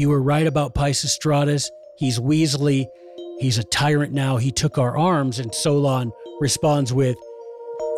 [0.00, 1.70] You were right about Pisistratus.
[1.98, 2.86] He's Weasley.
[3.38, 4.38] He's a tyrant now.
[4.38, 5.38] He took our arms.
[5.38, 7.18] And Solon responds with,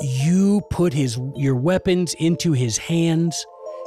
[0.01, 3.47] You put his your weapons into his hands.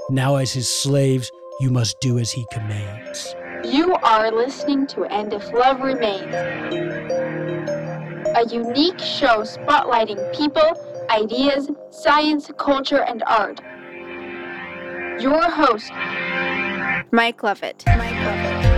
[0.09, 3.35] Now, as his slaves, you must do as he commands.
[3.65, 6.33] You are listening to And If Love Remains,
[8.33, 10.71] a unique show spotlighting people,
[11.09, 13.59] ideas, science, culture, and art.
[15.19, 15.91] Your host,
[17.11, 17.83] Mike Lovett.
[17.87, 18.75] Mike Lovett.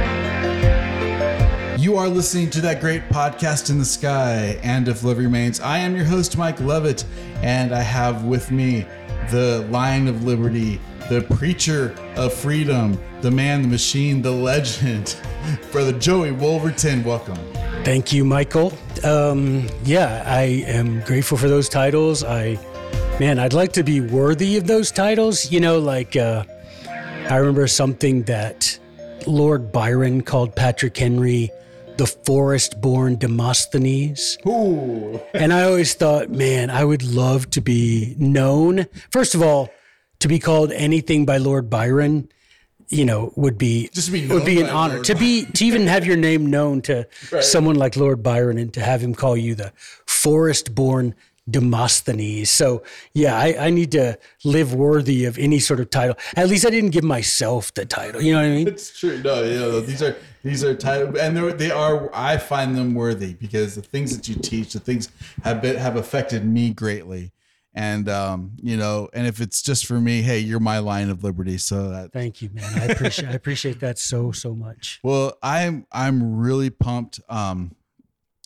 [1.79, 5.59] You are listening to that great podcast in the sky, and if love remains.
[5.59, 7.05] I am your host, Mike Lovett,
[7.41, 8.85] and I have with me
[9.29, 15.15] the Lion of Liberty, the preacher of freedom, the man, the machine, the legend,
[15.71, 17.03] Brother Joey Wolverton.
[17.03, 17.37] Welcome.
[17.83, 18.73] Thank you, Michael.
[19.03, 22.23] Um, yeah, I am grateful for those titles.
[22.23, 22.59] I,
[23.19, 25.51] man, I'd like to be worthy of those titles.
[25.51, 26.43] You know, like uh,
[27.29, 28.79] I remember something that
[29.25, 31.51] Lord Byron called Patrick Henry
[31.97, 34.37] the forest born Demosthenes.
[34.47, 35.19] Ooh.
[35.33, 38.85] and I always thought, man, I would love to be known.
[39.11, 39.69] First of all,
[40.19, 42.29] to be called anything by Lord Byron,
[42.89, 46.05] you know, would be be would be an honor Lord to be to even have
[46.05, 47.43] your name known to Right.
[47.43, 49.73] someone like Lord Byron and to have him call you the
[50.05, 51.13] forest born
[51.49, 52.49] Demosthenes.
[52.49, 56.15] So yeah, I, I need to live worthy of any sort of title.
[56.35, 58.21] At least I didn't give myself the title.
[58.21, 58.67] You know what I mean?
[58.67, 59.21] It's true.
[59.23, 62.09] No, you know, these are these are title, and they're, they are.
[62.13, 65.09] I find them worthy because the things that you teach, the things
[65.43, 67.31] have been have affected me greatly,
[67.73, 71.23] and um, you know, and if it's just for me, hey, you're my line of
[71.23, 71.57] liberty.
[71.57, 72.79] So that Thank you, man.
[72.79, 74.99] I appreciate I appreciate that so so much.
[75.03, 77.75] Well, I'm I'm really pumped um,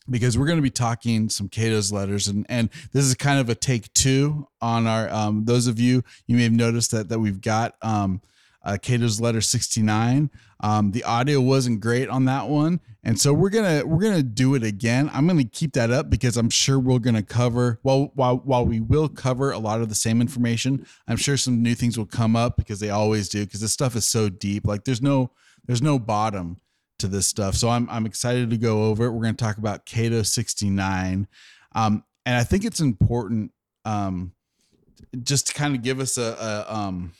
[0.10, 3.50] because we're going to be talking some Cato's letters, and and this is kind of
[3.50, 5.10] a take two on our.
[5.10, 8.22] Um, those of you you may have noticed that that we've got um,
[8.64, 10.30] uh, Cato's letter 69.
[10.64, 14.54] Um, the audio wasn't great on that one, and so we're gonna we're gonna do
[14.54, 15.10] it again.
[15.14, 18.80] I'm gonna keep that up because I'm sure we're gonna cover while while while we
[18.80, 20.86] will cover a lot of the same information.
[21.08, 23.96] I'm sure some new things will come up because they always do because this stuff
[23.96, 24.68] is so deep.
[24.68, 25.32] Like there's no
[25.66, 26.60] there's no bottom
[27.00, 27.56] to this stuff.
[27.56, 29.12] So I'm I'm excited to go over it.
[29.12, 31.28] We're going to talk about Cato 69,
[31.74, 33.52] um, and I think it's important
[33.86, 34.34] um,
[35.24, 37.14] just to kind of give us a, a um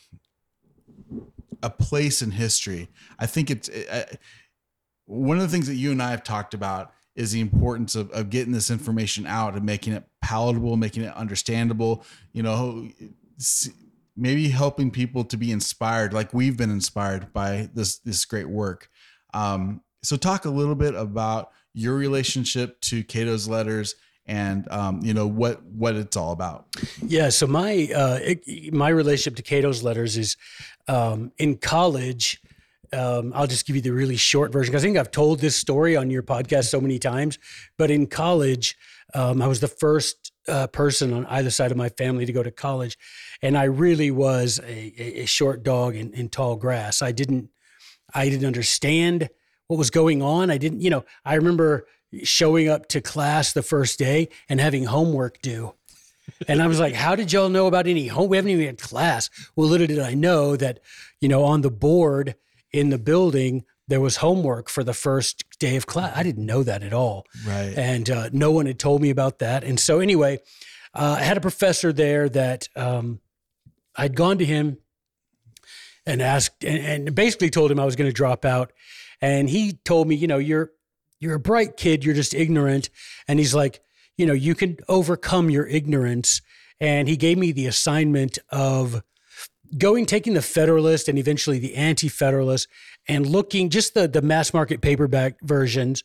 [1.64, 2.90] a place in history.
[3.20, 4.06] I think it's uh,
[5.06, 8.10] one of the things that you and I have talked about is the importance of,
[8.12, 12.06] of getting this information out and making it palatable, making it understandable.
[12.34, 12.90] You know,
[14.16, 18.90] maybe helping people to be inspired, like we've been inspired by this this great work.
[19.34, 25.14] Um, so, talk a little bit about your relationship to Cato's letters and um, you
[25.14, 26.68] know what what it's all about.
[27.06, 27.30] Yeah.
[27.30, 30.38] So my uh, it, my relationship to Cato's letters is
[30.88, 32.42] um, in college.
[32.94, 35.56] Um, I'll just give you the really short version 'cause I think I've told this
[35.56, 37.40] story on your podcast so many times.
[37.78, 38.78] But in college,
[39.14, 42.44] um, I was the first uh, person on either side of my family to go
[42.44, 42.98] to college,
[43.42, 47.02] and I really was a, a short dog in, in tall grass.
[47.02, 47.50] I didn't
[48.14, 49.30] I didn't understand
[49.68, 50.50] what was going on.
[50.50, 51.88] I didn't, you know, I remember
[52.24, 55.74] showing up to class the first day and having homework due.
[56.48, 58.30] And I was like, how did y'all know about any home?
[58.30, 59.30] We haven't even had class.
[59.56, 60.80] Well, little did I know that,
[61.20, 62.36] you know, on the board
[62.72, 66.14] in the building, there was homework for the first day of class.
[66.16, 67.26] I didn't know that at all.
[67.46, 67.74] Right.
[67.76, 69.64] And uh, no one had told me about that.
[69.64, 70.40] And so, anyway,
[70.94, 73.20] uh, I had a professor there that um,
[73.96, 74.78] I'd gone to him
[76.12, 78.74] and asked, and, and basically told him I was going to drop out.
[79.22, 80.72] And he told me, you know, you're
[81.20, 82.90] you're a bright kid, you're just ignorant.
[83.28, 83.82] And he's like,
[84.18, 86.42] you know, you can overcome your ignorance.
[86.80, 89.04] And he gave me the assignment of
[89.78, 92.68] going, taking the Federalist and eventually the Anti-Federalist,
[93.08, 96.04] and looking just the the mass market paperback versions,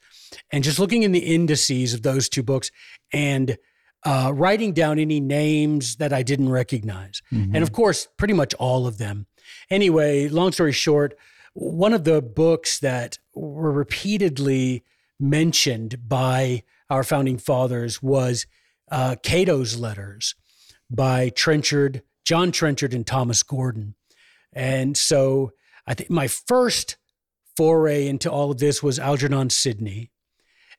[0.53, 2.71] and just looking in the indices of those two books
[3.13, 3.57] and
[4.05, 7.23] uh, writing down any names that I didn't recognize.
[7.55, 9.27] And of course, pretty much all of them.
[9.71, 11.17] Anyway, long story short,
[11.55, 14.85] one of the books that were repeatedly
[15.19, 18.47] mentioned by our founding fathers was
[18.91, 20.35] uh, Cato's letters
[20.91, 23.95] by Trenchard, John Trenchard, and Thomas Gordon.
[24.53, 25.53] And so
[25.87, 26.97] I think my first
[27.57, 30.11] foray into all of this was Algernon Sidney.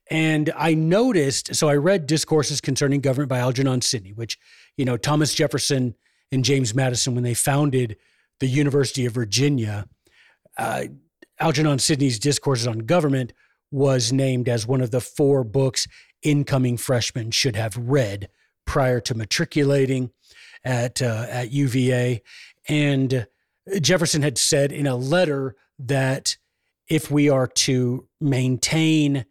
[0.09, 4.37] And I noticed, so I read Discourses Concerning Government by Algernon Sidney, which,
[4.77, 5.95] you know, Thomas Jefferson
[6.31, 7.97] and James Madison, when they founded
[8.39, 9.87] the University of Virginia,
[10.57, 10.83] uh,
[11.39, 13.33] Algernon Sidney's Discourses on Government
[13.71, 15.87] was named as one of the four books
[16.23, 18.29] incoming freshmen should have read
[18.65, 20.11] prior to matriculating
[20.63, 22.21] at uh, at UVA.
[22.67, 23.27] And
[23.81, 26.37] Jefferson had said in a letter that
[26.87, 29.25] if we are to maintain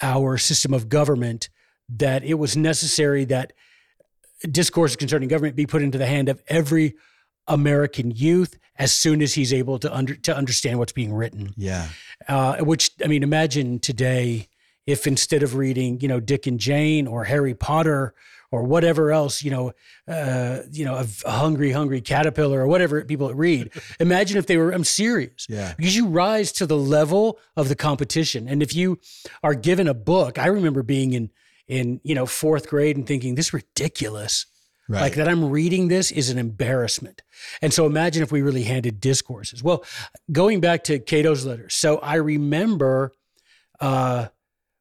[0.00, 1.48] our system of government,
[1.88, 3.52] that it was necessary that
[4.50, 6.94] discourse concerning government be put into the hand of every
[7.46, 11.52] American youth as soon as he's able to under, to understand what's being written.
[11.56, 11.88] Yeah.
[12.28, 14.48] Uh, which I mean, imagine today
[14.86, 18.14] if instead of reading, you know, Dick and Jane or Harry Potter
[18.50, 19.72] or whatever else, you know,
[20.06, 23.70] uh, you know, a, hungry, hungry caterpillar or whatever people read.
[24.00, 24.70] Imagine if they were.
[24.70, 25.46] I'm serious.
[25.48, 25.74] Yeah.
[25.76, 29.00] Because you rise to the level of the competition, and if you
[29.42, 31.30] are given a book, I remember being in
[31.66, 34.46] in you know fourth grade and thinking this is ridiculous.
[34.88, 35.02] Right.
[35.02, 37.22] Like that I'm reading this is an embarrassment.
[37.60, 39.62] And so imagine if we really handed discourses.
[39.62, 39.84] Well,
[40.30, 41.74] going back to Cato's letters.
[41.74, 43.12] So I remember
[43.80, 44.28] uh,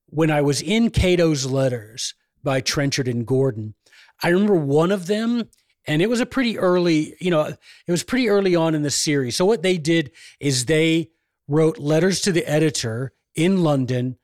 [0.08, 3.76] when I was in Cato's letters by Trenchard and Gordon,
[4.24, 5.50] I remember one of them,
[5.86, 8.92] and it was a pretty early, you know, it was pretty early on in the
[8.92, 9.36] series.
[9.36, 11.10] So what they did is they
[11.48, 14.18] wrote letters to the editor in London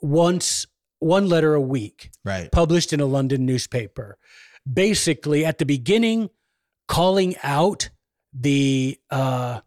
[0.00, 0.66] once,
[1.00, 2.50] one letter a week right.
[2.50, 4.18] published in a London newspaper.
[4.70, 6.30] Basically, at the beginning,
[6.86, 7.90] calling out
[8.32, 9.60] the uh,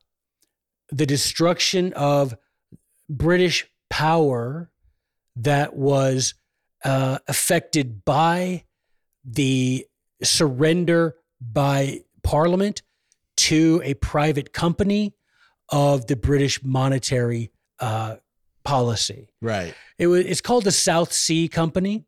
[0.89, 2.35] the destruction of
[3.09, 4.71] British power
[5.35, 6.33] that was
[6.83, 8.63] uh, affected by
[9.23, 9.85] the
[10.23, 12.81] surrender by Parliament
[13.37, 15.13] to a private company
[15.69, 18.17] of the British monetary uh,
[18.63, 19.29] policy.
[19.41, 19.73] Right.
[19.97, 22.05] It was, it's called the South Sea Company.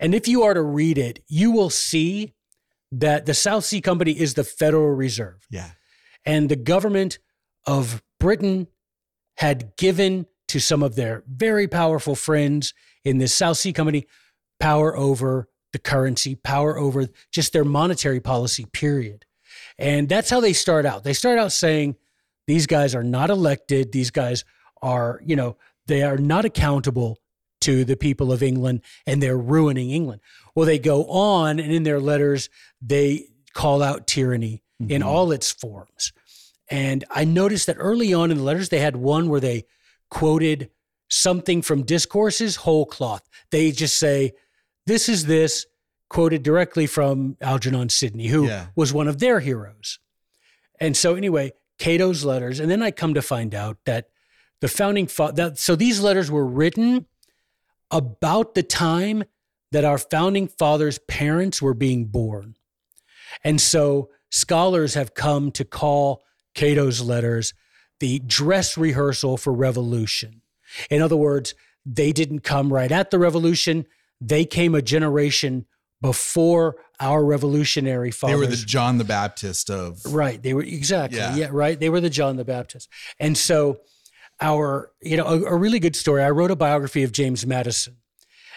[0.00, 2.34] And if you are to read it, you will see
[2.90, 5.46] that the South Sea Company is the Federal Reserve.
[5.50, 5.70] Yeah.
[6.24, 7.18] And the government
[7.66, 8.66] of Britain
[9.36, 12.74] had given to some of their very powerful friends
[13.04, 14.06] in the South Sea Company
[14.58, 19.24] power over the currency, power over just their monetary policy, period.
[19.78, 21.04] And that's how they start out.
[21.04, 21.96] They start out saying
[22.46, 23.92] these guys are not elected.
[23.92, 24.44] These guys
[24.82, 25.56] are, you know,
[25.86, 27.18] they are not accountable
[27.60, 30.20] to the people of England and they're ruining England.
[30.54, 32.48] Well, they go on and in their letters,
[32.80, 35.06] they call out tyranny in Mhm.
[35.06, 36.12] all its forms.
[36.70, 39.64] And I noticed that early on in the letters, they had one where they
[40.08, 40.70] quoted
[41.08, 43.28] something from discourses whole cloth.
[43.50, 44.32] They just say,
[44.86, 45.66] This is this,
[46.08, 48.68] quoted directly from Algernon Sidney, who Yeah.
[48.74, 49.98] was one of their heroes.
[50.80, 52.58] And so, anyway, Cato's letters.
[52.58, 54.08] And then I come to find out that
[54.60, 57.06] the founding fa- that so these letters were written
[57.90, 59.24] about the time
[59.72, 62.56] that our founding fathers' parents were being born.
[63.44, 66.22] And so scholars have come to call
[66.54, 67.54] Cato's letters
[68.00, 70.42] the dress rehearsal for revolution.
[70.90, 71.54] In other words,
[71.84, 73.86] they didn't come right at the revolution,
[74.20, 75.66] they came a generation
[76.02, 78.34] before our revolutionary fathers.
[78.34, 80.00] They were the John the Baptist of.
[80.06, 80.42] Right.
[80.42, 81.18] They were exactly.
[81.18, 81.36] Yeah.
[81.36, 81.48] Yeah.
[81.50, 81.78] right.
[81.78, 82.88] They were the John the Baptist.
[83.18, 83.80] And so
[84.40, 86.22] our, you know, a, a really good story.
[86.22, 87.96] I wrote a biography of James Madison.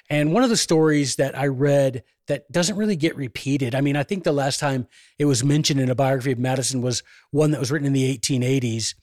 [0.10, 3.76] And one of the stories that I read that doesn't really get repeated.
[3.76, 4.88] I mean, I think the last time
[5.18, 8.18] it was mentioned in a biography of Madison was one that was written in the
[8.18, 8.96] 1880s.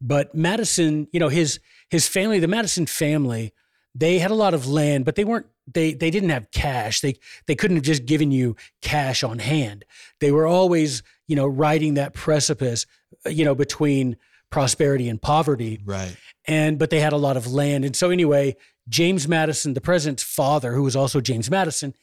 [0.00, 3.52] But Madison, you know, his his family, the Madison family,
[3.94, 7.00] they had a lot of land, but they weren't they they didn't have cash.
[7.00, 9.84] They they couldn't have just given you cash on hand.
[10.20, 12.86] They were always, you know, riding that precipice,
[13.24, 14.16] uh, you know, between
[14.52, 15.80] prosperity and poverty.
[15.84, 16.16] Right.
[16.46, 17.84] and but they had a lot of land.
[17.84, 18.54] And so anyway
[18.88, 21.94] james madison the president's father who was also james madison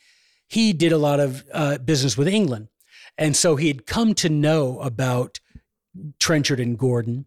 [0.48, 2.68] he did a lot of uh, business with england.
[3.18, 5.39] And so he had come to know about
[6.20, 7.25] trenchard and gordon.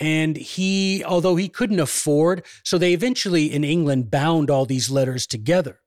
[0.00, 5.26] And he although he couldn't afford so they eventually in england bound all these letters
[5.26, 5.80] together.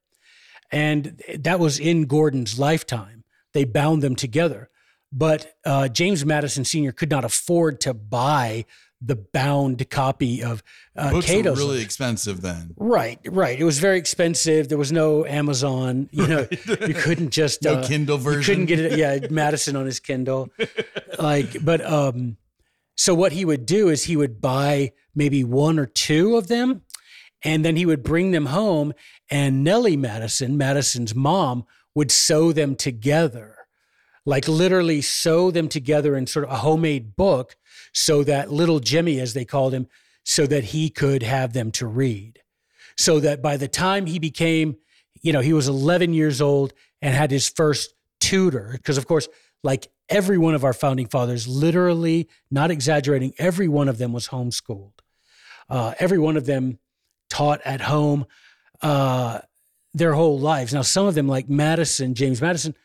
[0.71, 3.23] And that was in gordon's lifetime.
[3.53, 4.69] They bound them together
[5.13, 6.91] but uh, James Madison Sr.
[6.91, 8.65] could not afford to buy
[9.05, 10.63] the bound copy of
[10.95, 11.59] uh, Books were Cato's.
[11.59, 12.73] really expensive then.
[12.77, 13.59] right, right.
[13.59, 14.69] It was very expensive.
[14.69, 16.09] There was no Amazon.
[16.11, 16.47] You know,
[16.87, 18.97] you couldn't just No uh, Kindle you couldn't get it.
[18.97, 20.49] Yeah, Madison on his Kindle.
[21.19, 22.37] Like, but um,
[22.95, 26.83] so what he would do is he would buy maybe one or two of them,
[27.43, 28.93] and then he would bring them home,
[29.29, 33.62] and Nellie Madison, Madison's mom, would sew them together,
[34.25, 37.55] like literally sew them together in sort of a homemade book,
[37.93, 39.87] so that little Jimmy, as they called him,
[40.23, 42.39] so that he could have them to read.
[42.97, 44.77] So that by the time he became,
[45.21, 49.27] you know, he was 11 years old and had his first tutor, because of course,
[49.63, 54.29] like every one of our founding fathers, literally, not exaggerating, every one of them was
[54.29, 54.93] homeschooled.
[55.69, 56.79] Uh, every one of them
[57.29, 58.25] taught at home
[58.81, 59.39] uh,
[59.93, 60.73] their whole lives.
[60.73, 62.75] Now, some of them, like Madison, James Madison,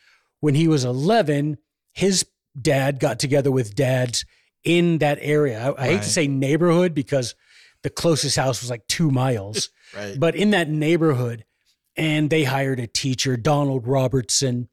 [0.40, 1.58] when he was 11,
[1.92, 2.26] his
[2.60, 4.24] dad got together with dads
[4.64, 5.74] in that area.
[5.76, 7.34] I, I hate to say neighborhood because
[7.82, 9.70] the closest house was like two miles.
[9.96, 10.20] Right.
[10.20, 11.46] But in that neighborhood,
[11.96, 14.68] and they hired a teacher, Donald Robertson,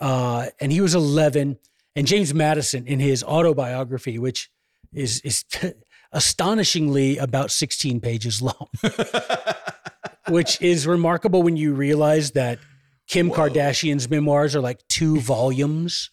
[0.00, 1.56] uh, and he was 11.
[1.94, 4.50] And James Madison, in his autobiography, which
[4.92, 5.44] is is
[6.12, 8.66] astonishingly about 16 pages long,
[10.28, 12.58] which is remarkable when you realize that
[13.10, 16.10] Kim Kardashian's memoirs are like two volumes.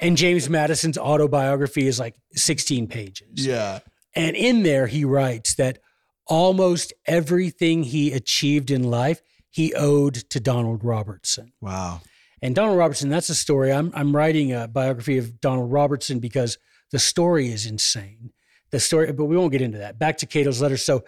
[0.00, 3.46] and James Madison's autobiography is like 16 pages.
[3.46, 3.78] yeah.
[4.14, 5.78] And in there, he writes that
[6.26, 11.52] almost everything he achieved in life, he owed to Donald Robertson.
[11.60, 12.00] Wow.
[12.42, 13.70] And Donald Robertson, that's a story.
[13.70, 16.58] I'm, I'm writing a biography of Donald Robertson because
[16.90, 18.32] the story is insane.
[18.70, 19.98] The story, but we won't get into that.
[19.98, 20.76] Back to Cato's letter.
[20.76, 21.04] So,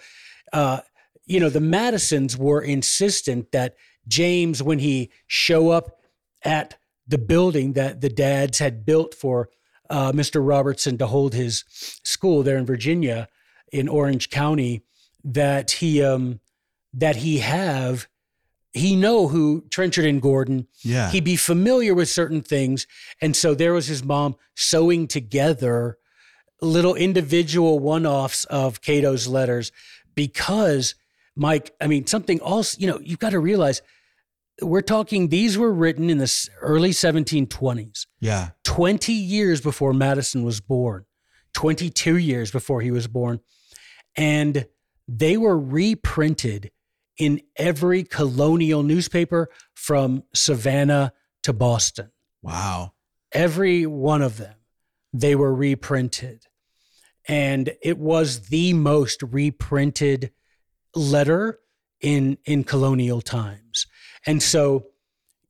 [0.52, 0.80] uh,
[1.26, 3.74] you know, the Madisons were insistent that
[4.08, 6.00] James, when he show up
[6.42, 9.48] at the building that the dads had built for
[9.90, 10.46] uh, Mr.
[10.46, 11.64] Robertson to hold his
[12.04, 13.28] school there in Virginia,
[13.72, 14.82] in Orange County,
[15.24, 16.40] that he um,
[16.92, 18.08] that he have
[18.72, 21.10] he know who Trenchard and Gordon Yeah.
[21.10, 22.86] he'd be familiar with certain things.
[23.20, 25.96] And so there was his mom sewing together
[26.60, 29.72] little individual one offs of Cato's letters
[30.14, 30.94] because,
[31.34, 33.80] Mike, I mean, something else, you know, you've got to realize
[34.62, 38.50] we're talking, these were written in the early 1720s, yeah.
[38.64, 41.04] 20 years before Madison was born,
[41.54, 43.40] 22 years before he was born.
[44.16, 44.66] And
[45.06, 46.70] they were reprinted
[47.18, 51.12] in every colonial newspaper from Savannah
[51.42, 52.10] to Boston.
[52.42, 52.92] Wow.
[53.32, 54.54] Every one of them,
[55.12, 56.46] they were reprinted.
[57.26, 60.32] And it was the most reprinted
[60.94, 61.58] letter
[62.00, 63.67] in, in colonial times.
[64.28, 64.86] And so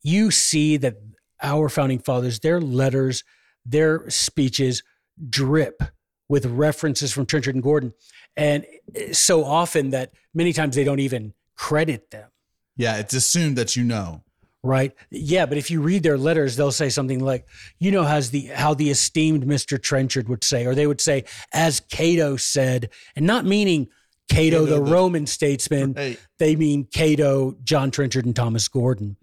[0.01, 0.95] you see that
[1.43, 3.25] our founding fathers, their letters,
[3.65, 4.83] their speeches
[5.29, 5.83] drip
[6.29, 7.93] with references from Trenchard and Gordon.
[8.37, 8.65] And
[9.11, 12.29] so often that many times they don't even credit them
[12.77, 12.97] Yeah.
[12.97, 14.23] It's assumed that you know.
[14.63, 17.47] right yeah but if you read their letters they'll say something like
[17.79, 21.23] you know has the how the esteemed mr trenchard would say or they would say
[21.53, 23.87] as cato said and not meaning
[24.29, 26.19] cato, the, the- roman statesman Right.
[26.37, 29.17] they mean cato john trenchard and thomas gordon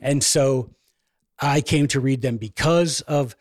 [0.00, 0.70] and so
[1.40, 3.34] i came to read them because of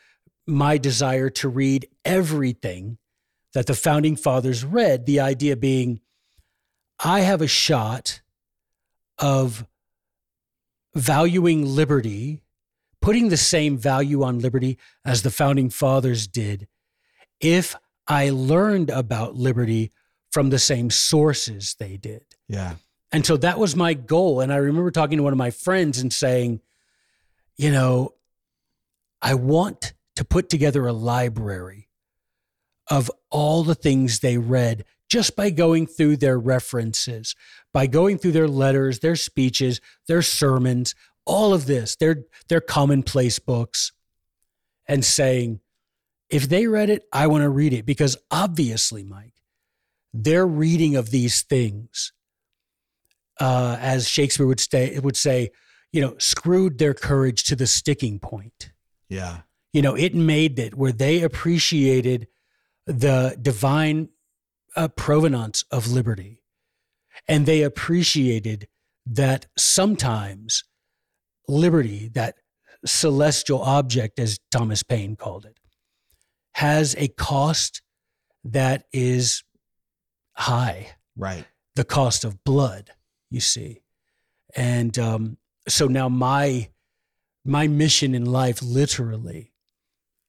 [0.48, 2.98] my desire to read everything
[3.54, 6.02] that the founding fathers read the idea being
[7.04, 8.22] i have a shot
[9.20, 9.66] of
[10.96, 12.42] valuing liberty,
[13.02, 16.68] putting the same value on liberty as the founding fathers did,
[17.40, 17.76] if
[18.08, 19.92] I learned about liberty
[20.32, 22.24] from the same sources they did.
[22.48, 22.76] Yeah.
[23.12, 24.40] And so that was my goal.
[24.40, 26.62] And I remember talking to one of my friends and saying,
[27.58, 28.14] you know,
[29.22, 31.90] I want to put together a library
[32.90, 37.36] of all the things they read just by going through their references,
[37.74, 40.96] by going through their letters, their speeches, their sermons,
[41.26, 43.92] all of this, their, their commonplace books,
[44.88, 45.60] and saying,
[46.30, 47.86] if they read it, I want to read it.
[47.86, 49.31] Because obviously, Mike,
[50.14, 52.12] their reading of these things,
[53.40, 55.52] uh, as Shakespeare would say, would say,
[55.92, 58.72] you know, screwed their courage to the sticking point
[59.10, 59.42] Yeah.
[59.74, 62.28] you know, it made it where they appreciated
[62.86, 64.10] the divine
[64.76, 66.44] uh, provenance of liberty.
[67.28, 68.68] And they appreciated
[69.06, 70.64] that sometimes
[71.48, 72.36] liberty, that
[72.86, 75.58] celestial object, as Thomas Paine called it,
[76.54, 77.82] has a cost
[78.44, 79.44] that is
[80.34, 80.96] high.
[81.18, 81.46] Right.
[81.76, 82.92] the cost of blood
[83.30, 83.82] you see.
[84.56, 86.70] And um, so now my
[87.44, 89.52] my mission in life literally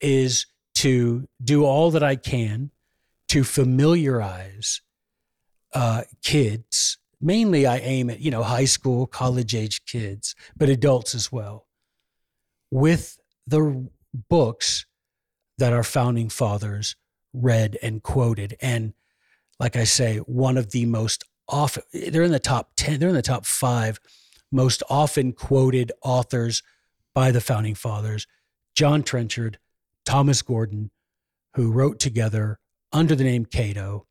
[0.00, 2.70] is to do all that i can
[3.28, 4.80] to familiarize
[5.74, 6.98] uh, kids.
[7.20, 11.66] Mainly i aim at you know high school college age kids but adults as well
[12.70, 13.88] with the
[14.28, 14.86] books
[15.58, 16.96] that our founding fathers
[17.32, 18.56] read and quoted.
[18.60, 18.94] And
[19.62, 23.14] like I say, one of the most often, they're in the top 10, they're in
[23.14, 24.00] the top five
[24.50, 26.64] most often quoted authors
[27.14, 28.26] by the founding fathers
[28.74, 29.58] John Trenchard,
[30.04, 30.90] Thomas Gordon,
[31.54, 32.58] who wrote together
[32.92, 34.06] under the name Cato,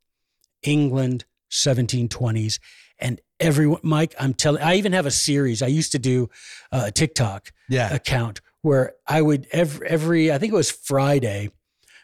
[0.64, 2.60] England, 1720s.
[2.98, 5.62] And everyone, Mike, I'm telling, I even have a series.
[5.62, 6.30] I used to do
[6.72, 7.94] uh, a TikTok Yeah.
[7.94, 11.50] account where I would every, every I think it was Friday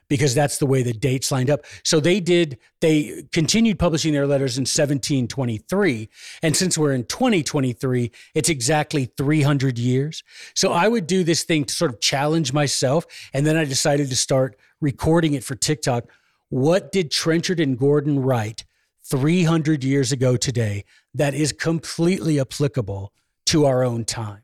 [0.09, 1.65] because that's the way the dates lined up.
[1.83, 6.09] So they did they continued publishing their letters in 1723
[6.43, 10.23] and since we're in 2023 it's exactly 300 years.
[10.53, 14.09] So I would do this thing to sort of challenge myself and then I decided
[14.09, 16.05] to start recording it for TikTok.
[16.49, 18.63] What did Trenchard and Gordon write
[19.09, 20.83] 300 years ago today
[21.13, 23.13] that is completely applicable
[23.47, 24.43] to our own time.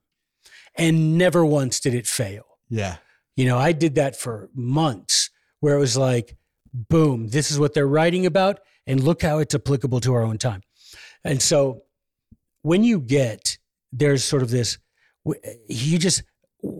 [0.75, 2.45] And never once did it fail.
[2.69, 2.97] Yeah.
[3.35, 5.29] You know, I did that for months
[5.63, 6.35] where it was like,
[6.73, 8.59] boom, this is what they're writing about.
[8.85, 10.61] And look how it's applicable to our own time.
[11.23, 11.83] And so
[12.63, 13.57] when you get,
[13.93, 14.77] there's sort of this,
[15.69, 16.23] you just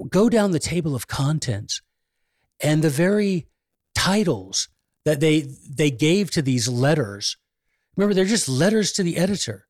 [0.09, 1.81] go down the table of contents
[2.61, 3.47] and the very
[3.95, 4.67] titles
[5.05, 7.37] that they they gave to these letters
[7.95, 9.67] remember they're just letters to the editor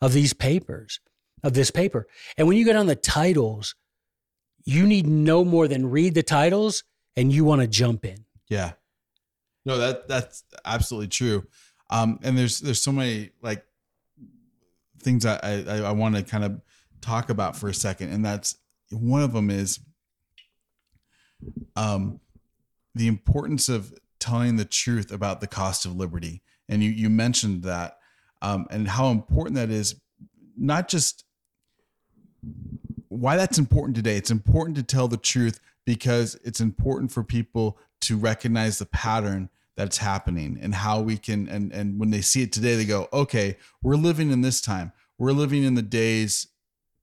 [0.00, 1.00] of these papers
[1.42, 2.06] of this paper
[2.38, 3.74] and when you get down the titles
[4.64, 6.82] you need no more than read the titles
[7.16, 8.72] and you want to jump in Yeah.
[9.64, 11.46] No, that that's absolutely true.
[11.90, 13.64] Um, and there's there's so many like
[15.02, 16.60] things I I, I want to kind of
[17.00, 18.56] talk about for a second, and that's
[18.90, 19.80] one of them is
[21.76, 22.20] um
[22.94, 26.42] the importance of telling the truth about the cost of liberty.
[26.68, 27.98] And you you mentioned that
[28.42, 30.00] um, and how important that is,
[30.56, 31.24] not just
[33.08, 34.16] why that's important today.
[34.16, 39.50] It's important to tell the truth because it's important for people to recognize the pattern
[39.76, 43.08] that's happening and how we can and and when they see it today they go
[43.12, 44.92] okay we're living in this time.
[45.18, 46.48] We're living in the days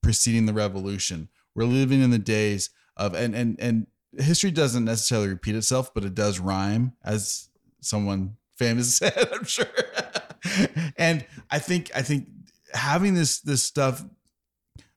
[0.02, 1.28] preceding the revolution.
[1.54, 3.86] We're living in the days of and and and
[4.16, 7.48] history doesn't necessarily repeat itself but it does rhyme as
[7.80, 9.66] someone famous said i'm sure.
[10.96, 12.28] And i think i think
[12.72, 14.04] having this this stuff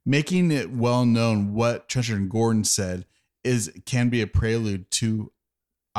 [0.06, 3.06] making it well known what Trenchard and Gordon said
[3.44, 5.32] is can be a prelude to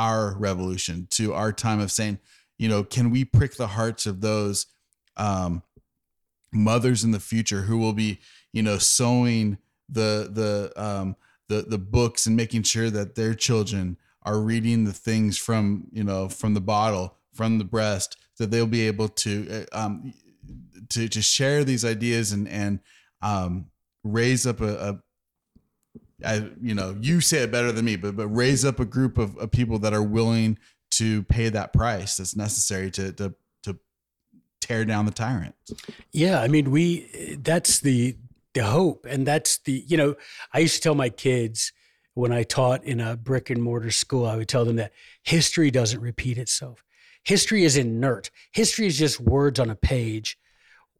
[0.01, 2.17] our revolution, to our time of saying,
[2.57, 4.65] you know, can we prick the hearts of those
[5.15, 5.61] um,
[6.51, 8.19] mothers in the future who will be,
[8.51, 11.15] you know, sewing the the um,
[11.49, 16.03] the the books and making sure that their children are reading the things from you
[16.03, 20.13] know from the bottle from the breast that they'll be able to uh, um,
[20.89, 22.79] to to share these ideas and and
[23.21, 23.67] um,
[24.03, 24.99] raise up a, a
[26.25, 29.17] I, you know, you say it better than me, but but raise up a group
[29.17, 30.57] of, of people that are willing
[30.91, 33.79] to pay that price that's necessary to to to
[34.59, 35.55] tear down the tyrant.
[36.11, 38.17] Yeah, I mean, we that's the
[38.53, 40.15] the hope, and that's the you know,
[40.53, 41.71] I used to tell my kids
[42.13, 44.91] when I taught in a brick and mortar school, I would tell them that
[45.23, 46.83] history doesn't repeat itself.
[47.23, 48.31] History is inert.
[48.51, 50.37] History is just words on a page.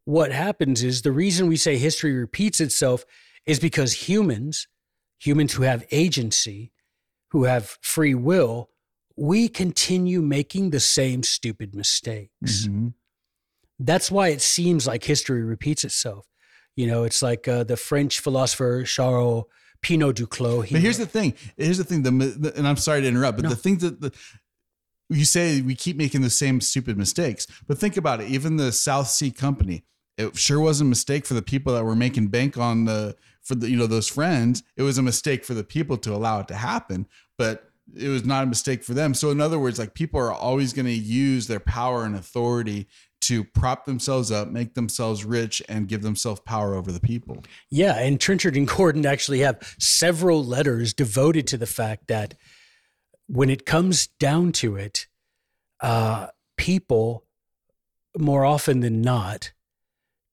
[0.04, 3.04] What happens is the reason we say history repeats itself
[3.44, 4.68] is because humans,
[5.22, 6.72] humans who have agency,
[7.30, 8.70] who have free will,
[9.16, 12.68] we continue making the same stupid mistakes.
[13.78, 16.26] That's why it seems like history repeats itself.
[16.76, 19.44] You know, it's like uh, the French philosopher Charles
[19.82, 20.64] Pinot Duclos.
[20.64, 21.34] he But here's the thing.
[21.56, 22.02] Here's the thing.
[22.02, 23.50] The, the and I'm sorry to interrupt, but No.
[23.50, 24.12] the thing that the
[25.08, 28.28] you say we keep making the same stupid mistakes, but think about it.
[28.28, 29.84] Even the South Sea Company,
[30.16, 33.54] it sure was a mistake for the people that were making bank on the for
[33.54, 34.62] the you know those friends.
[34.76, 37.06] It was a mistake for the people to allow it to happen,
[37.38, 39.14] but it was not a mistake for them.
[39.14, 42.86] So in other words, like people are always going to use their power and authority
[43.22, 47.42] to prop themselves up, make themselves rich, and give themselves power over the people.
[47.70, 52.34] Yeah, and Trenchard and Gordon actually have several letters devoted to the fact that
[53.28, 55.06] when it comes down to it,
[55.80, 57.24] uh, people
[58.18, 59.52] more often than not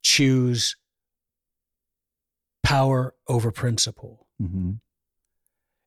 [0.02, 0.76] choose
[2.64, 4.28] power over principle.
[4.42, 4.72] Mm-hmm.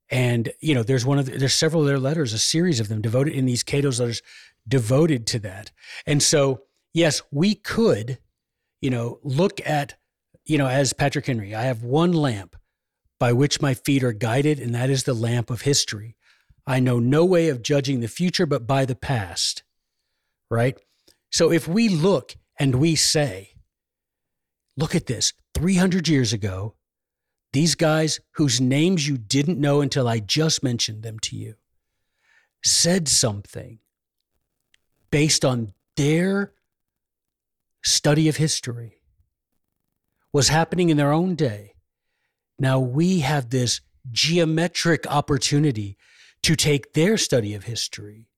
[0.09, 2.87] And you know, there's one of the, there's several of their letters, a series of
[2.87, 4.21] them devoted in these Cato's letters,
[4.67, 5.71] devoted to that.
[6.05, 8.19] And so, yes, we could,
[8.81, 9.95] you know, look at,
[10.45, 12.55] you know, as Patrick Henry, I have one lamp
[13.19, 16.15] by which my feet are guided, and that is the lamp of history.
[16.67, 19.63] I know no way of judging the future but by the past.
[20.51, 20.77] Right.
[21.31, 23.52] So if we look and we say,
[24.77, 26.75] look at this, 300 years ago,
[27.51, 31.55] these guys whose names you didn't know until I just mentioned them to you
[32.63, 33.79] said something
[35.11, 36.53] based on their
[37.83, 39.01] study of history,
[40.31, 41.73] was happening in their own day.
[42.57, 43.81] Now we have this
[44.11, 45.97] geometric opportunity
[46.41, 48.29] to take their study of history,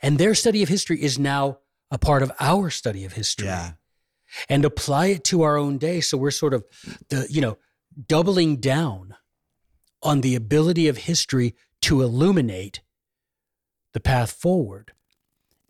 [0.00, 1.58] and their study of history is now
[1.90, 3.72] a part of our study of history Yeah.
[4.48, 6.00] And apply it to our own day.
[6.00, 6.64] So we're sort of
[7.08, 7.58] the, you know,
[8.08, 9.14] doubling down
[10.02, 12.80] on the ability of history to illuminate
[13.92, 14.92] the path forward.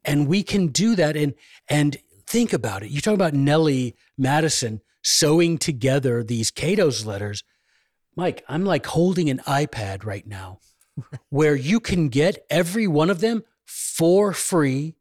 [0.05, 1.35] And we can do that and
[1.68, 1.96] and
[2.27, 2.90] think about it.
[2.90, 7.44] You talk about Nellie Madison sewing together these Cato's letters.
[8.16, 10.61] Mike, I'm like holding an iPad right now
[11.31, 14.94] where you can get every one of them for free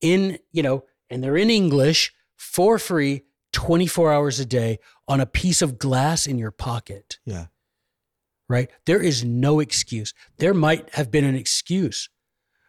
[0.00, 5.26] in, you know, and they're in English for free 24 hours a day on a
[5.26, 7.46] piece of glass in your pocket, Yeah.
[8.48, 8.68] right?
[8.84, 10.12] There is no excuse.
[10.38, 12.08] There might have been an excuse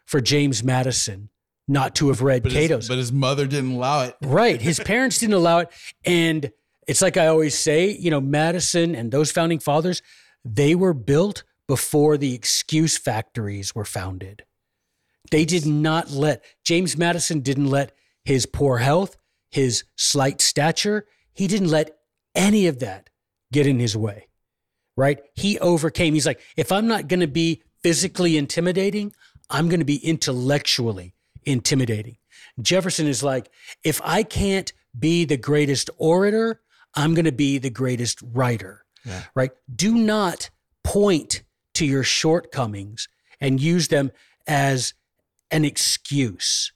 [0.06, 1.30] for James Madison
[1.66, 2.84] not to have read But Cato's.
[2.84, 4.14] his, but his mother didn't allow it.
[4.22, 4.60] Right.
[4.70, 5.70] His parents didn't allow it.
[6.04, 6.52] And
[6.86, 10.02] it's like I always say, you know, Madison and those founding fathers,
[10.44, 14.44] they were built before the excuse factories were founded.
[15.30, 17.92] They did not let, James Madison didn't let
[18.26, 19.16] his poor health,
[19.54, 21.96] his slight stature, he didn't let
[22.34, 23.08] any of that
[23.52, 24.26] get in his way.
[24.96, 25.20] Right.
[25.34, 26.14] He overcame.
[26.14, 29.12] He's like, if I'm not going to be physically intimidating,
[29.48, 31.14] I'm going to be intellectually
[31.44, 32.16] intimidating.
[32.60, 33.48] Jefferson is like,
[33.84, 36.60] if I can't be the greatest orator,
[36.94, 38.84] I'm going to be the greatest writer.
[39.04, 39.22] Yeah.
[39.34, 39.52] Right?
[39.74, 40.50] Do not
[40.82, 41.42] point
[41.74, 43.08] to your shortcomings
[43.40, 44.10] and use them
[44.46, 44.94] as
[45.50, 46.72] an excuse.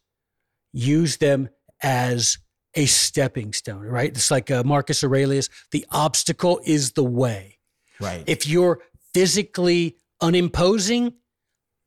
[0.73, 1.49] Use them
[1.83, 2.39] as
[2.79, 4.09] a stepping stone, right?
[4.09, 7.59] It's like uh, Marcus Aurelius the obstacle is the way.
[8.01, 8.23] Right.
[8.27, 8.79] If you're
[9.13, 11.15] physically unimposing,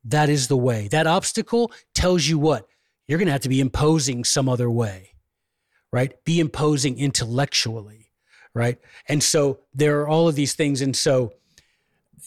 [0.04, 0.88] that is the way.
[0.88, 2.68] That obstacle tells you what?
[3.08, 5.14] You're going to have to be imposing some other way,
[5.90, 6.22] right?
[6.24, 8.10] Be imposing intellectually,
[8.52, 8.78] right?
[9.08, 10.82] And so there are all of these things.
[10.82, 11.32] And so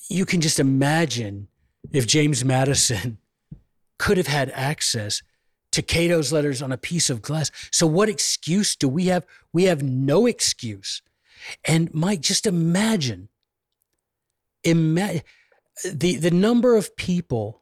[0.09, 1.49] you can just imagine
[1.93, 3.19] if James Madison
[3.99, 5.21] could have had access
[5.75, 7.51] to Cato's letters on a piece of glass.
[7.69, 9.25] So what excuse do we have?
[9.51, 11.01] We have no excuse.
[11.65, 13.27] And Mike, just imagine,
[14.63, 15.23] imagine
[15.83, 17.61] the, the number of people,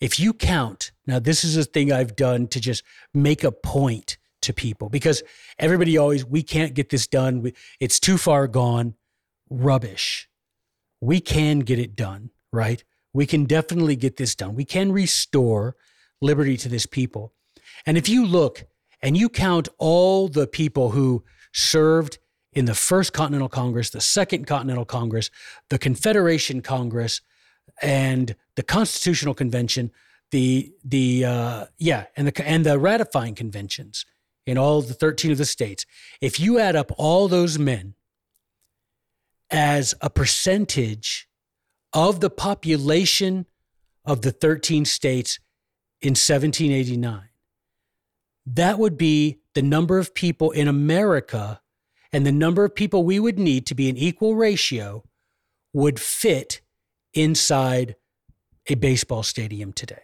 [0.00, 2.82] if you count, now this is a thing I've done to just
[3.14, 5.22] make a point to people because
[5.60, 7.52] everybody always, we can't get this done.
[7.78, 8.94] It's too far gone.
[9.48, 10.28] Rubbish.
[11.00, 12.82] We can get it done, right?
[13.12, 14.56] We can definitely get this done.
[14.56, 15.76] We can restore
[16.20, 17.32] liberty to this people.
[17.84, 18.66] And if you look
[19.02, 22.18] and you count all the people who served
[22.52, 25.30] in the First Continental Congress, the Second Continental Congress,
[25.68, 27.20] the Confederation Congress,
[27.82, 29.90] and the Constitutional Convention,
[30.30, 34.06] the the uh, yeah, and the and the ratifying conventions
[34.46, 35.84] in all the thirteen of the states.
[36.20, 37.94] If you add up all those men
[39.50, 41.28] as a percentage
[41.92, 43.46] of the population
[44.04, 45.38] of the 13 states
[46.00, 47.22] in 1789.
[48.46, 51.60] That would be the number of people in America
[52.12, 55.04] and the number of people we would need to be an equal ratio
[55.72, 56.60] would fit
[57.12, 57.96] inside
[58.68, 60.02] a baseball stadium today.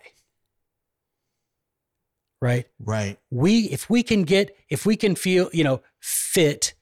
[2.41, 2.67] Right?
[2.81, 3.19] right.
[3.31, 6.75] we if we can get if we can feel you know fit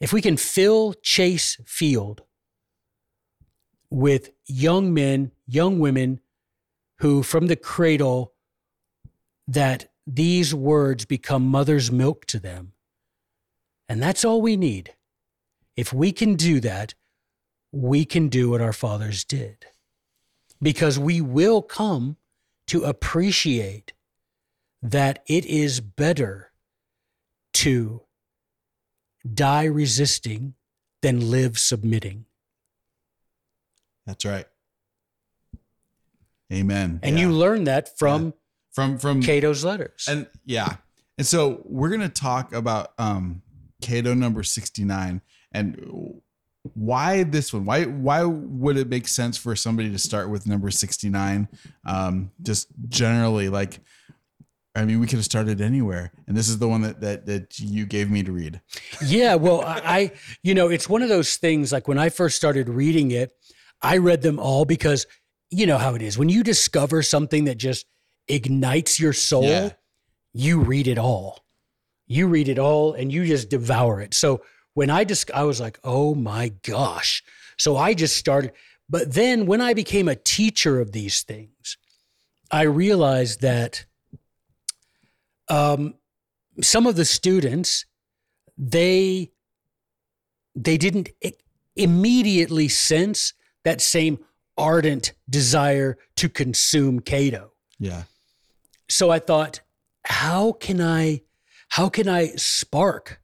[0.00, 2.22] if we can fill chase field
[3.90, 6.18] with young men young women
[6.98, 8.34] who from the cradle
[9.48, 12.72] that these words become mother's milk to them
[13.88, 14.94] and that's all we need
[15.76, 16.94] if we can do that
[17.72, 19.66] we can do what our fathers did
[20.62, 22.16] because we will come
[22.66, 23.92] to appreciate
[24.82, 26.52] that it is better
[27.52, 28.02] to
[29.34, 30.54] die resisting
[31.02, 32.24] than live submitting.
[34.06, 34.46] That's right.
[36.52, 37.00] Amen.
[37.02, 37.26] And Yeah.
[37.26, 38.34] you learn that from
[38.78, 40.06] from from Cato's letters.
[40.08, 40.76] And yeah.
[41.16, 43.42] And so we're going to talk about um
[43.82, 46.20] Cato number 69 and
[46.74, 47.64] why this one?
[47.64, 51.48] Why why would it make sense for somebody to start with number 69?
[51.84, 53.80] Um just generally like
[54.76, 56.12] I mean, we could have started anywhere.
[56.28, 58.60] And this is the one that that that you gave me to read.
[59.04, 60.12] yeah, well, I, I,
[60.44, 63.32] you know, it's one of those things like when I first started reading it,
[63.82, 65.06] I read them all because
[65.50, 66.16] you know how it is.
[66.16, 67.86] When you discover something that just
[68.28, 69.72] ignites your soul, Yeah.
[70.32, 71.44] you read it all.
[72.06, 74.14] You read it all and you just devour it.
[74.14, 74.42] So
[74.74, 77.22] when I just, I was like, oh my gosh.
[77.56, 78.52] So I just started.
[78.88, 81.76] But then when I became a teacher of these things,
[82.50, 83.84] I realized that
[85.48, 85.94] um,
[86.62, 87.84] some of the students,
[88.56, 89.30] they
[90.54, 91.10] they didn't
[91.76, 93.32] immediately sense
[93.64, 94.18] that same
[94.56, 98.04] ardent desire to consume Cato Yeah.
[98.88, 99.60] So I thought,
[100.04, 101.22] how can I,
[101.70, 103.20] how can I spark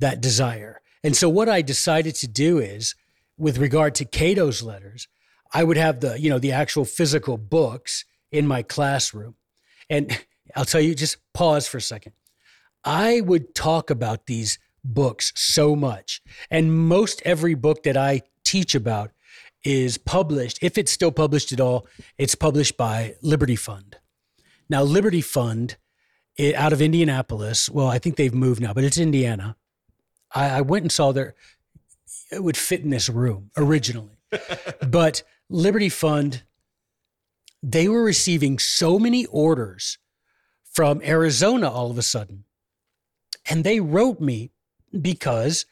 [0.00, 0.80] that desire?
[1.02, 2.94] And so what I decided to do is,
[3.36, 5.08] with regard to Cato's letters,
[5.52, 9.36] I would have the, you know, the actual physical books in my classroom.
[9.88, 10.18] And
[10.56, 12.12] I'll tell you, just pause for a second.
[12.84, 16.20] I would talk about these books so much.
[16.50, 19.10] And most every book that I teach about
[19.64, 21.86] is published, if it's still published at all,
[22.18, 23.96] it's published by Liberty Fund.
[24.68, 25.76] Now, Liberty Fund
[26.36, 27.68] it, out of Indianapolis.
[27.68, 29.56] Well, I think they've moved now, but it's Indiana.
[30.34, 31.34] I, I went and saw their.
[32.30, 34.18] It would fit in this room originally,
[34.86, 36.42] but Liberty Fund.
[37.62, 39.96] They were receiving so many orders
[40.70, 42.44] from Arizona all of a sudden,
[43.48, 44.50] and they wrote me
[45.00, 45.64] because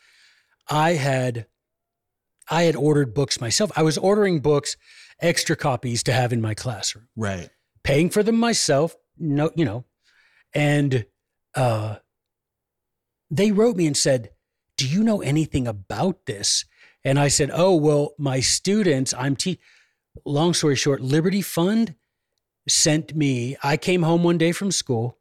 [0.71, 1.47] I had
[2.51, 3.71] I had ordered books myself.
[3.77, 4.77] I was ordering books,
[5.21, 7.51] extra copies to have in my classroom Right.
[7.85, 9.85] Paying for them myself no you know
[10.55, 11.07] and
[11.55, 11.97] uh
[13.31, 14.31] they wrote me and said
[14.77, 16.65] do you know anything about this
[17.05, 19.59] and i said oh well my students i'm te-
[20.25, 21.95] long story short liberty fund
[22.69, 25.19] sent me i came home one day from school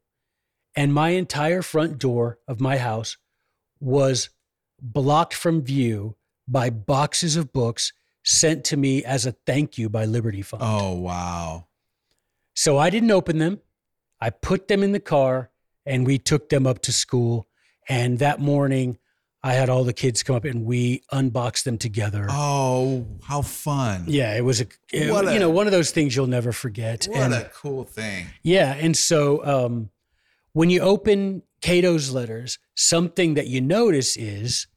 [0.75, 3.17] and my entire front door of my house
[3.79, 4.29] was
[4.81, 6.15] blocked from view
[6.47, 7.93] by boxes of books
[8.23, 11.67] sent to me as a thank you by liberty fund Oh wow.
[12.53, 13.59] So I didn't open them.
[14.19, 15.49] I put them in the car
[15.85, 17.47] and we took them up to school.
[17.89, 18.97] And that morning,
[19.43, 22.27] I had all the kids come up and we unboxed them together.
[22.29, 24.03] Oh, how fun.
[24.07, 27.05] Yeah, it was a, it- a- you know one of those things you'll never forget.
[27.09, 28.27] What and a cool thing.
[28.43, 29.89] yeah, and so um,
[30.53, 34.67] when you open Cato's letters, something that you notice is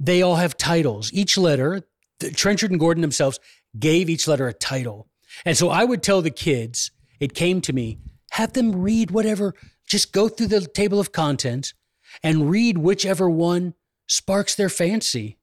[0.00, 1.12] they all have titles.
[1.12, 1.82] Each letter,
[2.18, 3.38] the, Trenchard and Gordon themselves
[3.78, 5.08] gave each letter a title.
[5.44, 7.98] And so I would tell the kids, it came to me,
[8.32, 9.54] have them read whatever,
[9.86, 11.74] just go through the table of contents
[12.22, 13.74] and read whichever one
[14.06, 15.38] sparks their fancy,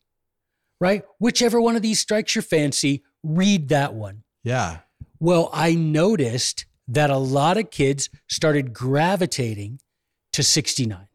[0.80, 1.04] right?
[1.20, 4.24] Whichever one of these strikes your fancy, read that one.
[4.44, 4.80] Yeah.
[5.20, 9.80] Well, I noticed that a lot of kids started gravitating
[10.34, 11.08] to 69.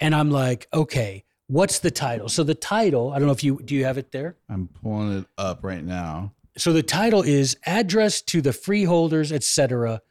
[0.00, 2.28] And I'm like, okay, what's the title?
[2.28, 4.36] So the title, I don't know if you do you have it there?
[4.48, 6.34] I'm pulling it up right now.
[6.58, 10.02] So the title is Address to the Freeholders, etc.,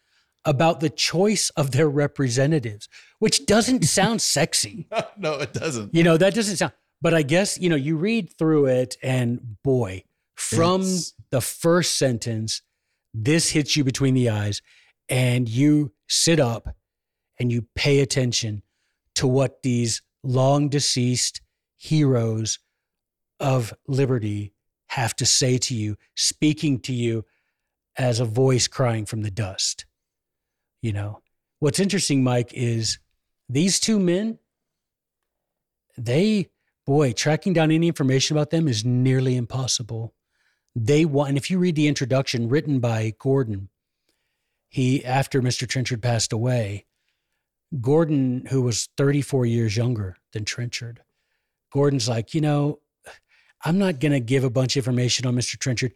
[0.46, 2.88] about the choice of their representatives,
[3.20, 4.88] which doesn't sound sexy.
[5.18, 5.94] no, it doesn't.
[5.94, 9.58] You know, that doesn't sound, but I guess, you know, you read through it and
[9.64, 10.04] boy,
[10.36, 12.62] from It's- the first sentence,
[13.14, 14.62] this hits you between the eyes
[15.10, 16.76] and you sit up
[17.38, 18.64] and you pay attention
[19.16, 21.42] to what these long deceased
[21.76, 22.60] heroes
[23.40, 24.54] of liberty
[24.88, 27.26] have to say to you, speaking to you
[27.98, 29.86] as a voice crying from the dust.
[30.82, 31.22] You know,
[31.60, 33.00] what's interesting, Mike, is
[33.50, 34.40] these two men,
[35.98, 36.50] they,
[36.86, 40.14] boy, tracking down any information about them is nearly impossible.
[40.76, 43.70] They want, and if you read the introduction written by Gordon,
[44.70, 45.68] he, after Mr.
[45.68, 46.86] Trenchard passed away,
[47.82, 51.02] Gordon, who was 34 years younger than Trenchard,
[51.72, 52.80] Gordon's like, you know,
[53.64, 55.58] I'm not going to give a bunch of information on Mr.
[55.58, 55.94] Trenchard.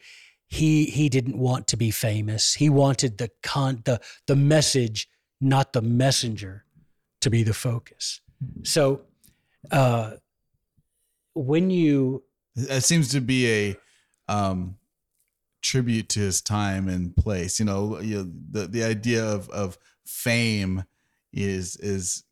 [0.48, 2.54] He he didn't want to be famous.
[2.54, 5.08] He wanted the con the the message,
[5.40, 6.66] not the messenger,
[7.22, 8.20] to be the focus.
[8.64, 9.02] So,
[9.72, 10.14] uh,
[11.34, 12.24] when you
[12.56, 13.76] It seems to be a
[14.28, 14.78] um,
[15.62, 17.60] tribute to his time and place.
[17.60, 20.84] You know, you know, the the idea of of fame
[21.32, 22.24] is is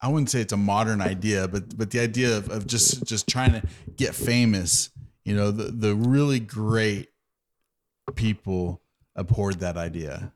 [0.00, 3.28] I wouldn't say it's a modern idea, but but the idea of, of just just
[3.28, 3.62] trying to
[3.96, 4.90] get famous.
[5.24, 7.08] You know, the the really great
[8.14, 8.80] people
[9.16, 10.32] abhorred that idea.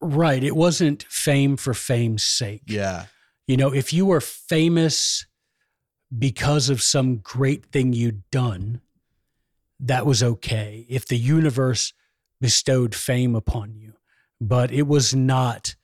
[0.00, 2.62] right, it wasn't fame for fame's sake.
[2.66, 3.06] Yeah,
[3.46, 5.26] You know, if you were famous
[6.16, 8.80] because of some great thing you'd done,
[9.80, 10.84] that was okay.
[10.88, 11.92] If the universe
[12.40, 13.94] bestowed fame upon you,
[14.40, 15.75] but it was not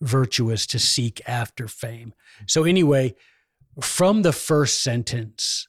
[0.00, 2.14] virtuous to seek after fame.
[2.46, 3.14] So, anyway,
[3.80, 5.66] from the first sentence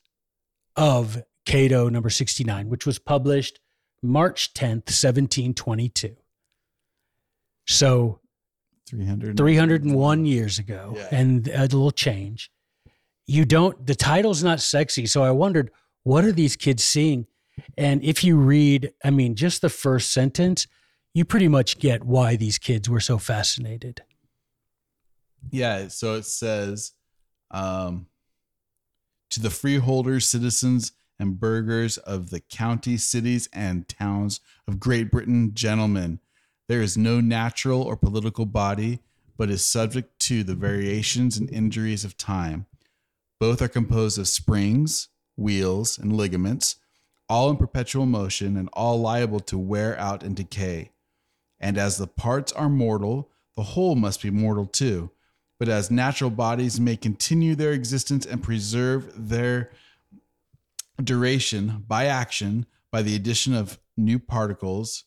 [0.75, 3.59] of Cato number 69, which was published
[4.03, 6.15] March 10th, 1722.
[7.67, 8.19] So,
[8.89, 11.07] three hundred 301 years ago Yeah.
[11.11, 12.51] and a little change.
[13.27, 15.05] You don't, the title's not sexy.
[15.05, 15.71] So I wondered,
[16.03, 17.27] what are these kids seeing?
[17.77, 20.67] And if you read, I mean, just the first sentence,
[21.13, 24.01] you pretty much get why these kids were so fascinated.
[25.49, 26.93] Yeah, so it says
[27.49, 28.07] um,
[29.29, 35.51] to the freeholders, citizens, and burghers of the county, cities, and towns of Great Britain,
[35.53, 36.19] gentlemen,
[36.67, 38.99] there is no natural or political body
[39.37, 42.65] but is subject to the variations and injuries of time.
[43.39, 46.75] Both are composed of springs, wheels, and ligaments,
[47.27, 50.91] all in perpetual motion and all liable to wear out and decay.
[51.59, 55.11] And as the parts are mortal, the whole must be mortal too.
[55.61, 59.69] But as natural bodies may continue their existence and preserve their
[61.03, 65.03] duration by action, by the addition of new particles,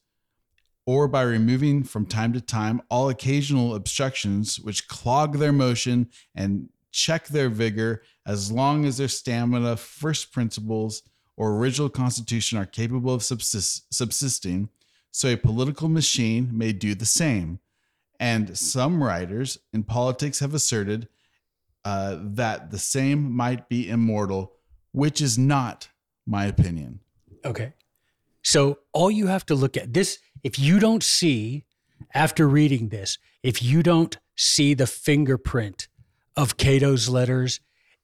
[0.86, 6.68] or by removing from time to time all occasional obstructions which clog their motion and
[6.92, 11.02] check their vigor as long as their stamina, first principles,
[11.36, 14.68] or original constitution are capable of subsist- subsisting,
[15.10, 17.58] so a political machine may do the same.
[18.20, 21.09] And some writers in politics have asserted
[21.85, 24.53] uh, that the same might be immortal,
[24.92, 25.88] which is not
[26.27, 27.00] my opinion.
[27.44, 27.74] Okay.
[28.42, 31.64] So all you have to look at this, if you don't see,
[32.12, 35.88] after reading this, if you don't see the fingerprint
[36.37, 37.61] of Cato's letters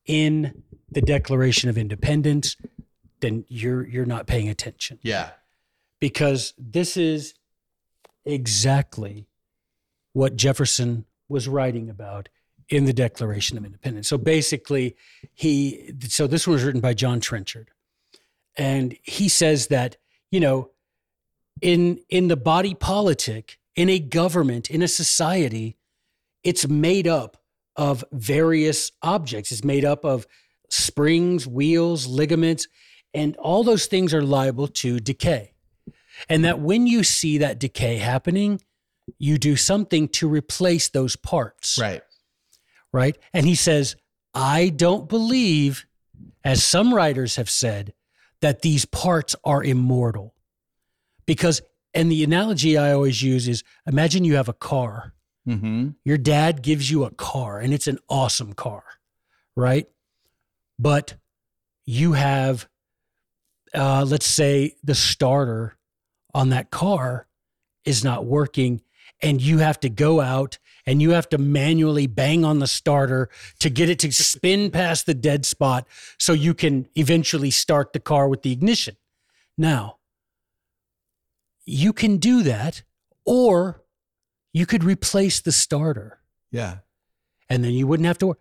[0.06, 2.56] in the Declaration of Independence,
[3.20, 4.98] then you're you're not paying attention.
[5.02, 5.30] Yeah.
[6.00, 7.34] Because this is
[8.24, 9.26] exactly
[10.12, 12.28] what Jefferson was writing about
[12.68, 14.08] in the Declaration of Independence.
[14.08, 14.96] So basically,
[15.34, 17.70] he so this one was written by John Trenchard.
[18.56, 19.96] And he says that,
[20.30, 20.70] you know,
[21.60, 25.76] in in the body politic, in a government, in a society,
[26.42, 27.38] it's made up
[27.76, 29.52] of various objects.
[29.52, 30.26] It's made up of
[30.68, 32.68] springs, wheels, ligaments,
[33.14, 35.52] and all those things are liable to decay.
[36.28, 38.60] And that when you see that decay happening,
[39.18, 41.78] you do something to replace those parts.
[41.78, 42.02] Right.
[42.92, 43.16] Right.
[43.32, 43.96] And he says,
[44.34, 45.86] I don't believe,
[46.44, 47.92] as some writers have said,
[48.40, 50.34] that these parts are immortal.
[51.26, 51.62] Because,
[51.94, 55.14] and the analogy I always use is imagine you have a car.
[55.46, 55.90] Mm-hmm.
[56.04, 58.84] Your dad gives you a car and it's an awesome car,
[59.56, 59.88] right?
[60.78, 61.14] But
[61.86, 62.68] you have,
[63.74, 65.76] uh, let's say, the starter
[66.34, 67.26] on that car
[67.84, 68.82] is not working
[69.22, 73.28] and you have to go out and you have to manually bang on the starter
[73.58, 75.86] to get it to spin past the dead spot
[76.18, 78.96] so you can eventually start the car with the ignition.
[79.58, 79.98] Now,
[81.66, 82.82] you can do that,
[83.24, 83.82] or
[84.52, 86.78] you could replace the starter Yeah.
[87.48, 88.40] and then you wouldn't have to work.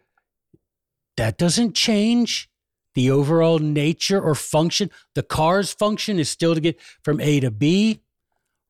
[1.18, 2.50] That doesn't change
[2.96, 4.89] the overall nature or function.
[5.13, 8.02] The car's function is still to get from A to B,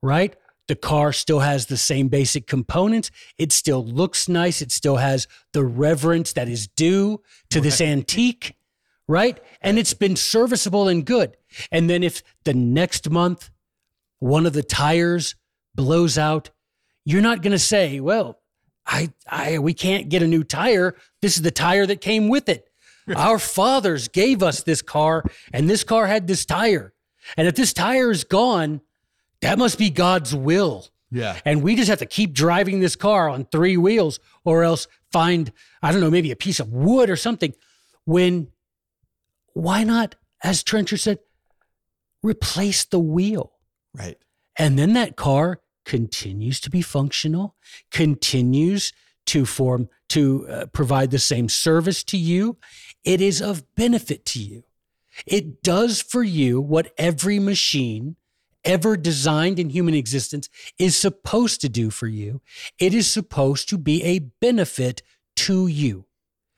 [0.02, 0.36] right?
[0.70, 3.10] The car still has the same basic components.
[3.40, 4.62] It still looks nice.
[4.62, 8.56] It still has the reverence that is due to this antique,
[9.08, 9.40] right?
[9.62, 11.38] And it's been serviceable and good.
[11.72, 13.50] And then if the next month
[14.20, 15.34] one of the tires
[15.74, 16.52] blows out,
[17.04, 18.40] you're not going to say, well,
[18.86, 20.96] I, I, we can't get a new tire.
[21.24, 22.70] This is the tire that came with it.
[23.16, 26.94] Our fathers gave us this car, and this car had this tire.
[27.38, 28.82] And if this tire is gone,
[29.42, 30.88] that must be God's will.
[31.12, 31.40] Yeah.
[31.46, 35.52] And we just have to keep driving this car on three wheels or else find,
[35.82, 37.54] I don't know, maybe a piece of wood or something.
[38.06, 38.50] When,
[39.54, 41.20] why not, as Trenchard said,
[42.22, 43.54] replace the wheel?
[43.94, 44.18] Right.
[44.58, 47.56] And then that car continues to be functional,
[47.92, 48.94] continues
[49.28, 52.58] to form, to uh, provide the same service to you.
[53.04, 54.64] It is of benefit to you.
[55.26, 58.16] It does for you what every machine
[58.64, 62.42] ever designed in human existence is supposed to do for you.
[62.80, 65.02] It is supposed to be a benefit
[65.38, 66.06] to you.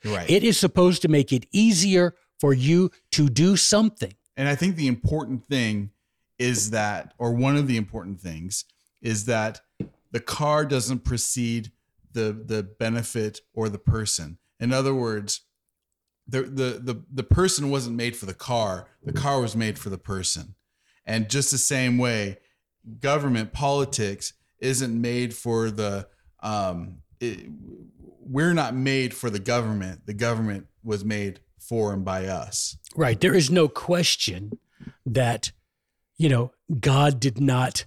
[0.05, 0.29] Right.
[0.29, 4.13] It is supposed to make it easier for you to do something.
[4.35, 5.91] And I think the important thing
[6.39, 8.65] is that, or one of the important things
[9.01, 9.61] is that
[10.11, 11.71] the car doesn't precede
[12.13, 14.37] the the benefit or the person.
[14.59, 15.41] In other words,
[16.27, 18.87] the the the the person wasn't made for the car.
[19.03, 20.55] The car was made for the person.
[21.05, 22.37] And just the same way,
[22.99, 26.07] government politics isn't made for the
[26.41, 27.47] um it,
[28.23, 30.05] we're not made for the government.
[30.05, 32.77] The government was made for and by us.
[32.95, 33.19] Right.
[33.19, 34.57] There is no question
[35.05, 35.51] that,
[36.17, 37.85] you know, God did not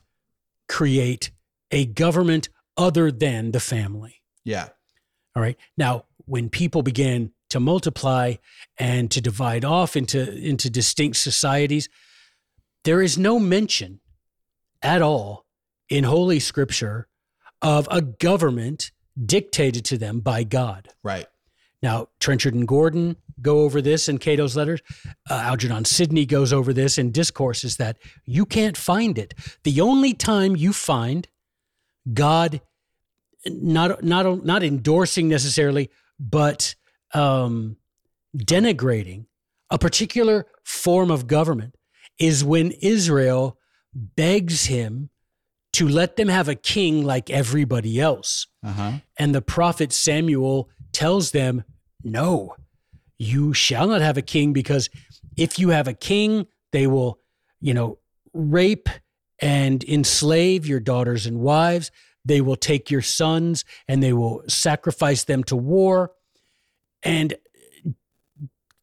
[0.68, 1.30] create
[1.70, 4.22] a government other than the family.
[4.44, 4.68] Yeah.
[5.34, 5.56] All right.
[5.76, 8.34] Now, when people began to multiply
[8.78, 11.88] and to divide off into, into distinct societies,
[12.84, 14.00] there is no mention
[14.82, 15.46] at all
[15.88, 17.08] in Holy Scripture
[17.62, 18.92] of a government
[19.24, 20.88] dictated to them by God.
[21.02, 21.26] Right.
[21.82, 24.80] Now, Trenchard and Gordon go over this in Cato's letters.
[25.28, 29.34] Uh, Algernon Sidney goes over this in discourses that you can't find it.
[29.64, 31.28] The only time you find
[32.12, 32.60] God
[33.46, 36.74] not not not endorsing necessarily, but
[37.12, 37.76] um,
[38.36, 39.26] denigrating
[39.70, 41.74] a particular form of government
[42.18, 43.58] is when Israel
[43.94, 45.10] begs him
[45.74, 48.46] to let them have a king like everybody else.
[48.62, 48.92] Uh-huh.
[49.18, 51.64] And the prophet Samuel tells them,
[52.02, 52.54] No,
[53.18, 54.88] you shall not have a king because
[55.36, 57.18] if you have a king, they will,
[57.60, 57.98] you know,
[58.32, 58.88] rape
[59.40, 61.90] and enslave your daughters and wives.
[62.24, 66.12] They will take your sons and they will sacrifice them to war.
[67.02, 67.34] And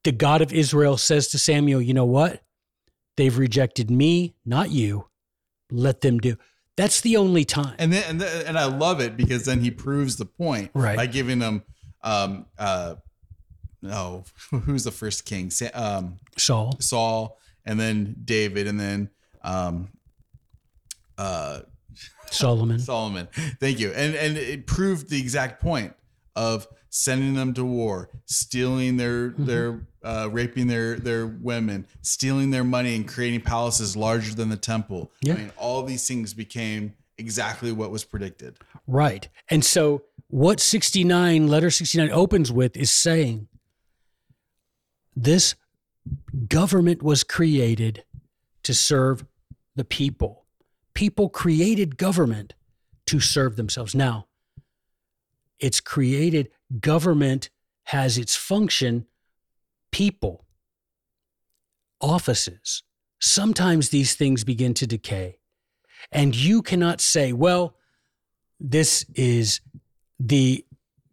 [0.04, 2.42] the God of Israel says to Samuel, You know what?
[3.18, 5.08] They've rejected me, not you.
[5.72, 6.38] Let them do.
[6.78, 7.76] That's the only time.
[7.78, 10.96] And then and, then, and I love it because then he proves the point Right.
[10.98, 11.64] by giving them
[12.04, 12.96] um uh
[13.82, 16.76] no who's the first king um Saul.
[16.80, 19.10] Saul and then David and then
[19.44, 19.90] um
[21.18, 21.62] uh
[22.32, 22.80] Solomon.
[22.92, 23.28] Solomon.
[23.60, 23.92] Thank you.
[23.92, 25.94] And and it proved the exact point
[26.36, 29.46] of sending them to war, stealing their Mm-hmm.
[29.46, 34.58] their uh, raping their their women, stealing their money, and creating palaces larger than the
[34.58, 35.12] temple.
[35.22, 35.34] Yeah.
[35.34, 38.58] I mean, all these things became exactly what was predicted.
[38.88, 39.28] Right.
[39.50, 43.48] And so what 69, letter 69 opens with is saying
[45.16, 45.56] this
[46.48, 48.04] government was created
[48.64, 49.26] to serve
[49.76, 50.46] the people.
[50.94, 52.54] People created government
[53.08, 53.94] to serve themselves.
[53.96, 54.28] Now,
[55.60, 56.50] it's created,
[56.80, 57.50] government
[57.86, 59.06] has its function,
[59.92, 60.46] people,
[62.00, 62.84] offices.
[63.20, 65.40] Sometimes these things begin to decay.
[66.12, 67.76] And you cannot say, well,
[68.60, 69.62] this is
[70.20, 70.66] the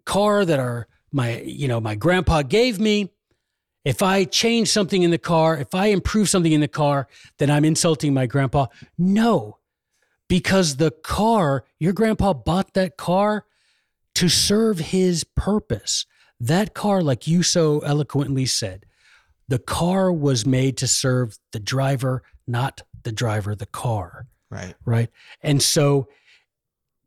[0.04, 3.10] car that our my you know my grandpa gave me
[3.84, 7.06] if i change something in the car if i improve something in the car
[7.38, 8.66] then i'm insulting my grandpa
[8.96, 9.58] no
[10.28, 13.44] because the car your grandpa bought that car
[14.14, 16.06] to serve his purpose
[16.40, 18.86] that car like you so eloquently said
[19.48, 24.74] the car was made to serve the driver not the driver the car Right.
[24.86, 25.10] right?
[25.42, 26.08] And so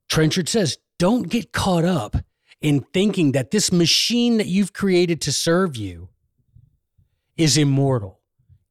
[0.10, 2.18] Trenchard says, don't get caught up
[2.62, 6.10] in thinking that this machine that you've created to serve you
[7.38, 8.20] is immortal.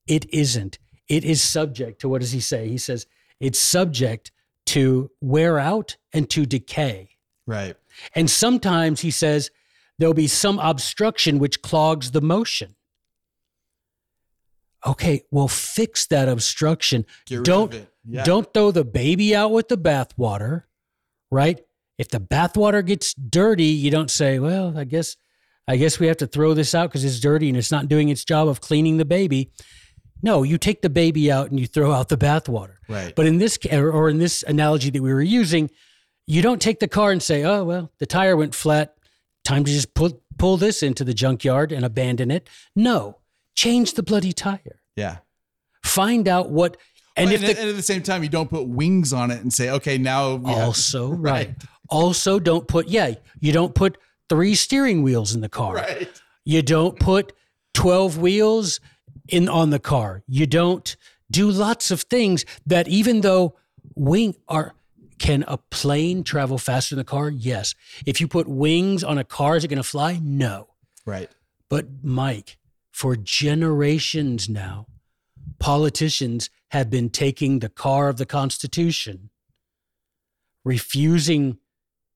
[0.07, 0.79] It isn't.
[1.09, 2.69] It is subject to what does he say?
[2.69, 3.07] He says
[3.41, 4.31] it's subject
[4.67, 7.09] to wear out and to decay.
[7.47, 7.75] Right.
[8.15, 9.51] And sometimes he says
[10.01, 12.75] there'll be some obstruction which clogs the motion.
[14.85, 17.05] Okay, well, fix that obstruction.
[17.27, 17.93] Get rid Don't of it.
[18.09, 18.25] Yeah.
[18.25, 20.63] don't throw the baby out with the bathwater,
[21.31, 21.61] right?
[21.99, 25.17] If the bathwater gets dirty, you don't say, "Well, I guess,
[25.69, 28.09] I guess we have to throw this out because it's dirty and it's not doing
[28.09, 29.53] its job of cleaning the baby."
[30.23, 32.77] No, you take the baby out and you throw out the bathwater.
[32.89, 33.15] Right.
[33.15, 35.71] But in this or or in this analogy that we were using,
[36.27, 38.95] you don't take the car and say, "Oh well, the tire went flat.
[39.45, 43.19] Time to just pull pull this into the junkyard and abandon it." No,
[43.55, 44.81] change the bloody tire.
[44.97, 45.19] yeah.
[45.85, 46.77] Find out what.
[47.17, 49.31] And And, if and, the and at the same time, you don't put wings on
[49.31, 51.55] it and say, okay, now we have- also right.
[51.89, 53.15] Also, don't put yeah.
[53.41, 55.75] You don't put three steering wheels in the car.
[55.75, 56.09] right.
[56.45, 57.33] You don't put
[57.75, 58.79] twelve wheels
[59.29, 60.23] in on the car.
[60.29, 60.97] You don't
[61.31, 63.57] do lots of things that even though
[63.97, 64.75] wing are
[65.21, 67.31] can a plane travel faster than a car?
[67.31, 67.77] Yes.
[68.07, 70.19] If you put wings on a car, is it going to fly?
[70.21, 70.69] No.
[71.07, 71.31] Right.
[71.69, 72.59] But Mike,
[72.91, 74.87] for generations now,
[75.61, 79.31] politicians have been taking the car of the Constitution,
[80.65, 81.59] refusing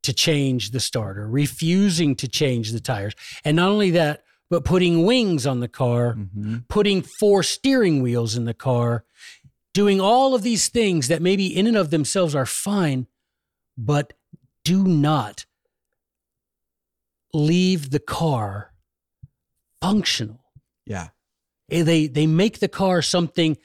[0.03, 3.15] to change the starter, refusing to change the tires.
[3.45, 6.69] And not only that, but putting wings on the car, Mhm.
[6.69, 9.05] putting four steering wheels in the car,
[9.75, 13.07] doing all of these things that maybe in and of themselves are fine,
[13.77, 14.15] but
[14.65, 15.45] do not
[17.35, 18.73] leave the car
[19.83, 20.41] functional.
[20.87, 21.09] Yeah.
[21.71, 23.59] Eh, They they make the car something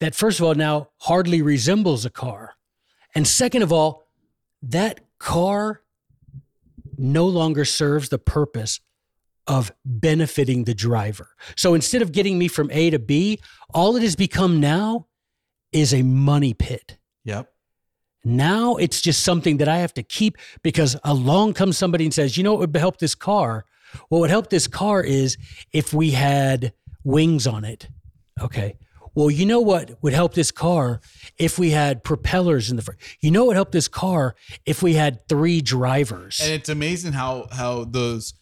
[0.00, 2.54] that first of all now hardly resembles a car.
[3.14, 4.04] And second of all,
[4.62, 5.80] that car
[6.98, 8.80] no longer serves the purpose
[9.46, 11.28] of benefiting the driver.
[11.56, 13.38] So instead of getting me from A to B,
[13.72, 15.06] all it has become now
[15.76, 16.96] is a money pit.
[17.24, 17.52] Yep.
[18.24, 22.36] Now it's just something that I have to keep because along comes somebody and says,
[22.36, 23.66] you know what would help this car?
[24.08, 25.36] What would help this car is
[25.72, 26.72] if we had
[27.04, 27.88] wings on it.
[28.40, 28.78] Okay.
[29.14, 31.00] Well, you know what would help this car
[31.38, 33.00] if we had propellers in the front?
[33.20, 34.34] You know what would help this car
[34.66, 36.40] if we had three drivers?
[36.42, 38.34] And it's amazing how how those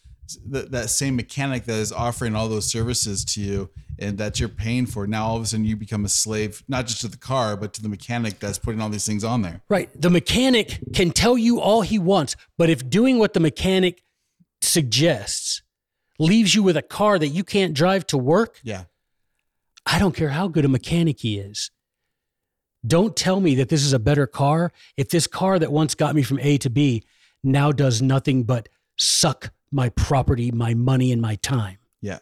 [0.47, 4.49] that, that same mechanic that is offering all those services to you and that you're
[4.49, 7.17] paying for now all of a sudden you become a slave not just to the
[7.17, 9.61] car but to the mechanic that's putting all these things on there.
[9.69, 9.89] Right.
[9.99, 14.03] The mechanic can tell you all he wants, but if doing what the mechanic
[14.61, 15.61] suggests
[16.19, 18.85] leaves you with a car that you can't drive to work, Yeah.
[19.85, 21.69] I don't care how good a mechanic he is.
[22.85, 26.15] Don't tell me that this is a better car if this car that once got
[26.15, 27.03] me from A to B
[27.43, 28.67] now does nothing but
[28.97, 31.77] suck my property, my money, and my time.
[32.01, 32.19] Yeah.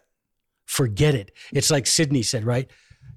[0.65, 1.31] Forget it.
[1.51, 2.69] It's like Sidney said, right?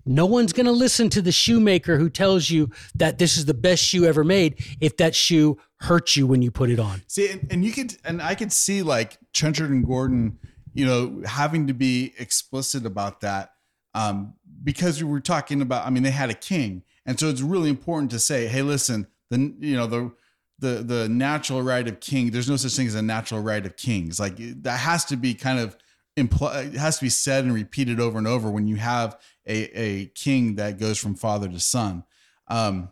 [0.05, 3.55] No one's going to listen to the shoemaker who tells you that this is the
[3.55, 7.03] best shoe ever made if that shoe hurts you when you put it on.
[7.09, 10.39] See, and, and you could, and I could see like Trenchard and Gordon,
[10.74, 13.53] you know, having to be explicit about that
[13.95, 15.87] um, because we were talking about.
[15.87, 19.07] I mean, they had a king, and so it's really important to say, hey, listen,
[19.31, 20.12] then, you know the
[20.59, 22.31] the the natural right of king.
[22.31, 24.19] There's no such thing as a natural right of kings.
[24.19, 25.77] Like that has to be kind of
[26.17, 29.79] impl- it has to be said and repeated over and over when you have a,
[29.79, 32.05] a king that goes from father to son.
[32.49, 32.91] Um,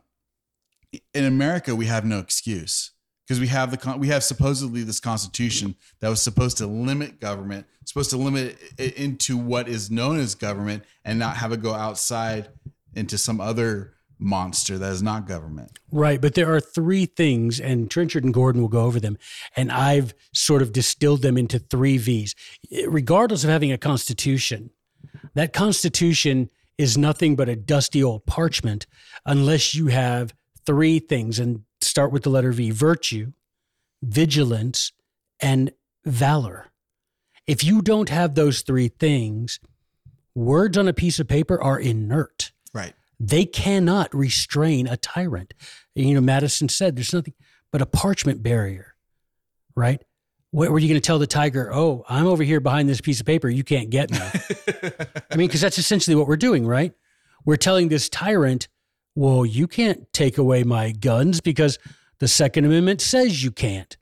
[1.13, 2.93] in America, we have no excuse
[3.27, 7.67] because we have the we have supposedly this constitution that was supposed to limit government,
[7.85, 11.73] supposed to limit it into what is known as government, and not have it go
[11.73, 12.49] outside
[12.95, 15.79] into some other monster that is not government.
[15.91, 19.19] Right, but there are three things, and Trenchard and Gordon will go over them,
[19.57, 22.35] and I've sort of distilled them into three V's.
[22.87, 24.71] Regardless of having a constitution,
[25.35, 28.87] that constitution is nothing but a dusty old parchment
[29.25, 30.35] unless you have
[30.67, 33.33] three things, and start with the letter V: virtue,
[34.03, 34.93] vigilance,
[35.41, 35.73] and
[36.05, 36.73] valor.
[37.47, 39.61] If you don't have those three things,
[40.35, 42.93] words on a piece of paper are inert Right.
[43.21, 45.55] They cannot restrain a tyrant.
[45.95, 47.35] You know, Madison said there's nothing
[47.71, 48.95] but a parchment barrier,
[49.75, 50.03] right?
[50.51, 51.71] What were you going to tell the tiger?
[51.73, 53.49] Oh, I'm over here behind this piece of paper.
[53.49, 54.19] You can't get me.
[55.31, 56.93] I mean, because that's essentially what we're doing, right?
[57.45, 58.69] We're telling this tyrant,
[59.17, 61.79] well, you can't take away my guns because
[62.21, 63.97] the Second Amendment says you can't.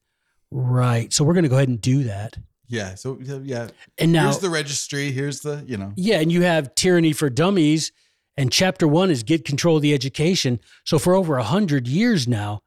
[0.50, 1.10] Right.
[1.12, 2.36] So we're going to go ahead and do that.
[2.68, 2.94] Yeah.
[2.94, 3.68] So yeah.
[3.98, 5.10] And now, here's the registry.
[5.10, 5.92] Here's the you know.
[5.96, 7.92] Yeah, and you have tyranny for dummies,
[8.36, 10.60] and chapter one is get control of the education.
[10.84, 12.62] So for over a hundred years now,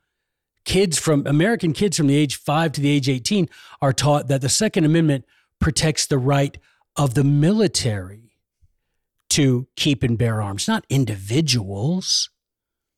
[0.63, 3.49] kids from American kids from the age five to the age eighteen
[3.81, 5.25] are taught that the Second Amendment
[5.59, 6.57] protects the right
[6.95, 8.37] of the military
[9.29, 12.29] to keep and bear arms, not individuals,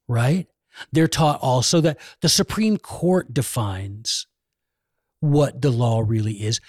[0.07, 0.47] right?
[0.91, 4.27] They're taught also that the Supreme Court defines
[5.19, 6.61] what the law really is.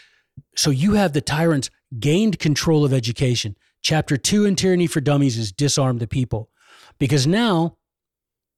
[0.57, 3.57] So you have the tyrants gained control of education.
[3.89, 6.51] Chapter two in Tyranny for Dummies is disarm the people
[6.99, 7.78] because now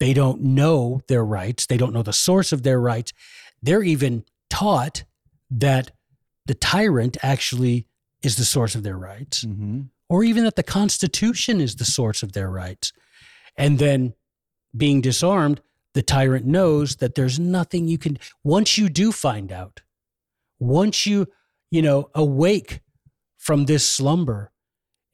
[0.00, 1.66] they don't know their rights.
[1.66, 3.12] They don't know the source of their rights.
[3.62, 5.04] They're even taught
[5.48, 5.92] that
[6.46, 7.86] the tyrant actually
[8.24, 9.82] is the source of their rights, Mm-hmm.
[10.08, 12.92] or even that the Constitution is the source of their rights.
[13.56, 14.14] And then
[14.76, 15.60] being disarmed,
[15.94, 19.82] the tyrant knows that there's nothing you can, once you do find out,
[20.58, 21.28] once you,
[21.70, 22.80] you know, awake
[23.38, 24.50] from this slumber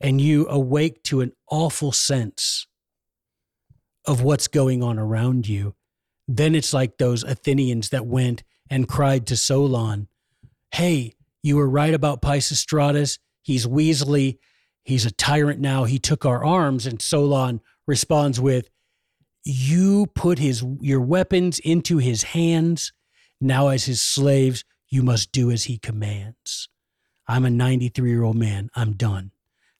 [0.00, 2.66] and you awake to an awful sense
[4.06, 5.74] of what's going on around you,
[6.28, 10.08] then it's like those Athenians that went and cried to Solon,
[10.72, 13.18] Hey, you were right about Pisistratus.
[13.42, 14.38] He's Weasley.
[14.84, 15.84] He's a tyrant now.
[15.84, 16.86] He took our arms.
[16.86, 18.68] And Solon responds with,
[19.44, 22.92] You put his your weapons into his hands.
[23.40, 26.68] Now, as his slaves, you must do as he commands.
[27.28, 28.70] I'm a 93 year old man.
[28.74, 29.30] I'm done.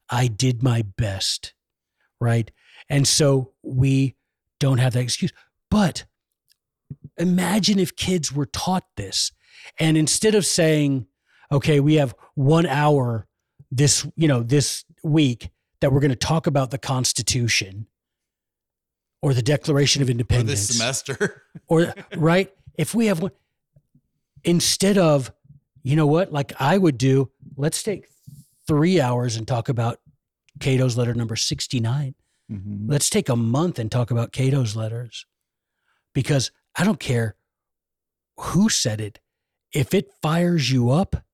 [0.09, 1.55] I did my best.
[2.21, 2.51] Right.
[2.89, 4.17] And so we
[4.59, 5.33] don't have that excuse.
[5.71, 6.05] But
[7.19, 9.33] imagine if kids were taught this.
[9.79, 11.07] And instead of saying,
[11.51, 13.27] okay, we have one hour
[13.71, 15.51] this, you know, this week
[15.81, 17.87] that we're going to talk about the Constitution
[19.23, 21.43] or the Declaration of Or Independence this semester.
[21.69, 23.33] or right if we have one
[24.45, 25.33] instead of
[25.83, 28.07] you know what like i would do let's take
[28.67, 29.99] three hours and talk about
[30.61, 32.15] cato's letter number 69
[32.51, 32.89] Mhm.
[32.89, 35.27] let's take a month and talk about cato's letters
[36.15, 37.35] because i don't care
[38.39, 39.19] who said it
[39.73, 41.25] if it fires you up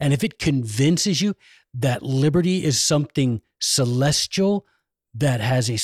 [0.00, 1.34] and if it convinces you
[1.74, 4.66] that liberty is something celestial
[5.14, 5.78] that has a,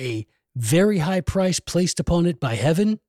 [0.00, 0.26] a
[0.56, 3.00] very high price placed upon it by heaven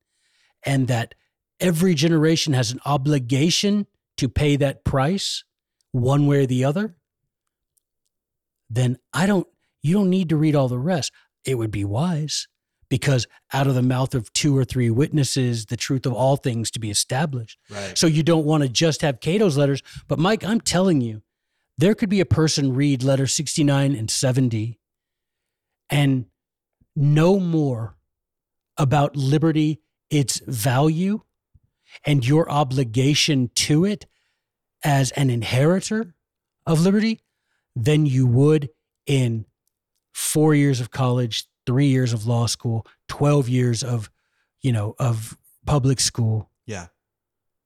[0.64, 1.14] and that
[1.60, 3.86] every generation has an obligation
[4.18, 5.44] to pay that price
[5.92, 6.96] one way or the other,
[8.74, 9.47] then I don't,
[9.82, 11.11] you don't need to read all the rest.
[11.45, 12.47] It would be wise
[12.89, 16.69] because out of the mouth of two or three witnesses, the truth of all things
[16.72, 17.57] to be established.
[17.69, 17.97] Right.
[17.97, 19.82] So you don't want to just have Cato's letters.
[20.07, 21.22] But Mike, I'm telling you,
[21.78, 24.80] there could be a person read letter 69 and 70
[25.89, 26.26] and
[26.95, 27.95] know more
[28.78, 31.22] about liberty, its value,
[32.05, 34.05] and your obligation to it
[34.84, 36.13] as an inheritor
[36.65, 37.22] of liberty
[37.76, 38.69] than you would
[39.05, 39.45] in
[40.13, 44.09] four years of college, three years of law school, 12 years of,
[44.61, 46.88] you know, of public school yeah.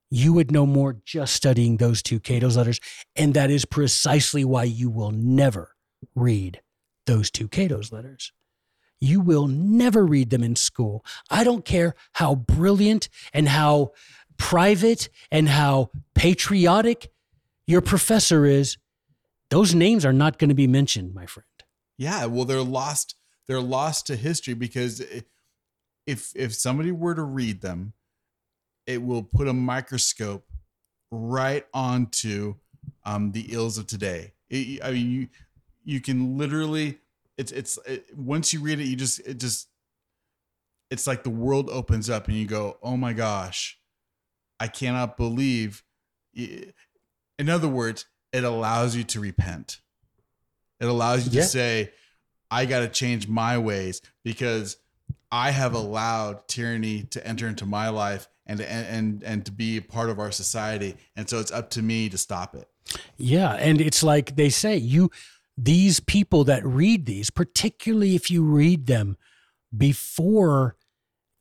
[0.09, 2.79] you would know more just studying those two Cato's letters.
[3.15, 5.75] And that is precisely why you will never
[6.13, 6.61] read
[7.05, 8.31] those two Cato's letters.
[8.99, 11.05] You will never read them in school.
[11.29, 13.91] I don't care how brilliant and how
[14.37, 17.11] private and how patriotic
[17.67, 18.77] your professor is.
[19.49, 21.45] Those names are not going to be mentioned, my friend.
[21.97, 23.15] Yeah, well, they're lost.
[23.47, 25.01] They're lost to history because
[26.05, 27.93] if if somebody were to read them,
[28.85, 30.45] it will put a microscope
[31.11, 32.55] right onto
[33.05, 34.33] um, the ills of today.
[34.49, 35.27] It, I mean, you
[35.83, 36.99] you can literally
[37.37, 39.69] it's it's it, once you read it, you just it just
[40.89, 43.79] it's like the world opens up and you go, oh my gosh,
[44.59, 45.83] I cannot believe.
[46.33, 48.05] In other words,
[48.35, 49.79] it allows you to repent.
[50.81, 51.43] It allows you yeah.
[51.43, 51.91] to say,
[52.51, 54.77] I got to change my ways because
[55.31, 59.81] I have allowed tyranny to enter into my life and and and to be a
[59.81, 62.67] part of our society, and so it's up to me to stop it.
[63.17, 65.11] Yeah, and it's like they say, you
[65.57, 69.17] these people that read these, particularly if you read them
[69.75, 70.75] before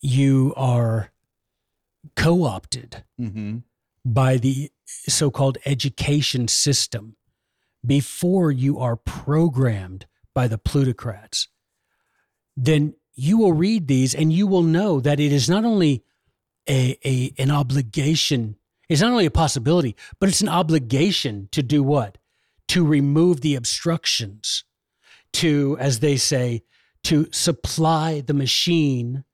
[0.00, 1.10] you are
[2.16, 3.58] co-opted mm-hmm.
[4.04, 7.16] by the so-called education system,
[7.84, 11.48] before you are programmed by the plutocrats,
[12.56, 16.02] then you will read these and you will know that it is not only
[16.68, 18.56] a, a an obligation,
[18.88, 22.18] it's not only a possibility, but it's an obligation to do what?
[22.68, 24.64] To remove the obstructions,
[25.34, 26.62] to, as they say,
[27.04, 29.24] to supply the machine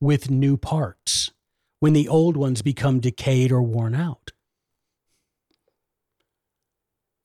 [0.00, 1.30] with new parts
[1.78, 4.32] when the old ones become decayed or worn out.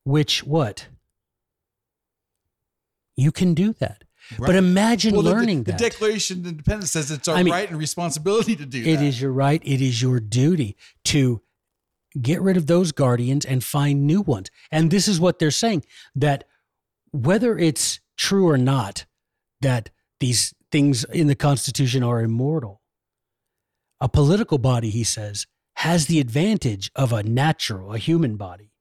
[0.07, 0.87] Which what?
[3.17, 4.05] You can do that.
[4.39, 4.47] Right.
[4.47, 5.77] But imagine well, learning the, the, that.
[5.79, 8.83] The Declaration of Independence says it's our I mean, right and responsibility to do It
[8.83, 8.89] that.
[8.89, 9.61] It is your right.
[9.65, 11.41] It is your duty to
[12.21, 14.49] get rid of those guardians and find new ones.
[14.71, 15.83] And this is what they're saying
[16.15, 16.45] that
[17.11, 19.05] whether it's true or not
[19.59, 19.89] that
[20.21, 22.81] these things in the Constitution are immortal,
[23.99, 28.71] a political body, he says, has the advantage of a natural, a human body.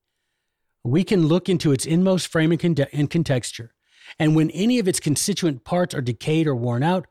[0.87, 3.73] We can look into its inmost frame and, con- and contexture
[4.19, 7.07] and when any of its constituent parts are decayed or worn out,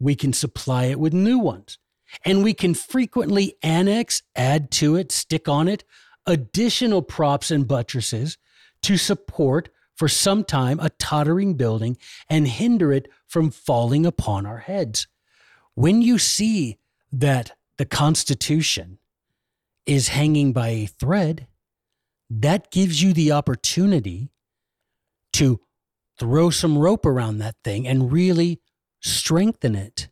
[0.00, 1.78] we can supply it with new ones.
[2.24, 5.84] And we can frequently annex, add to it, stick on it
[6.26, 8.36] additional props and buttresses
[8.82, 11.96] to support for some time a tottering building
[12.28, 15.06] and hinder it from falling upon our heads.
[15.74, 16.78] When you see
[17.10, 18.98] that the Constitution
[19.86, 21.46] is hanging by a thread,
[22.30, 24.30] that gives you the opportunity
[25.34, 25.60] to
[26.18, 28.60] throw some rope around that thing and really
[29.00, 30.08] strengthen it.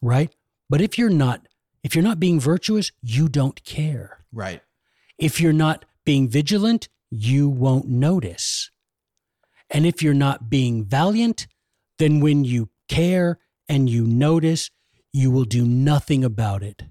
[0.00, 0.34] Right?
[0.68, 1.46] But if you're not
[1.84, 4.24] if you're not being virtuous, you don't care.
[4.32, 4.62] Right.
[5.16, 8.70] If you're not being vigilant, you won't notice.
[9.70, 11.46] And if you're not being valiant,
[11.98, 14.70] then when you care and you notice,
[15.12, 16.84] you will do nothing about it.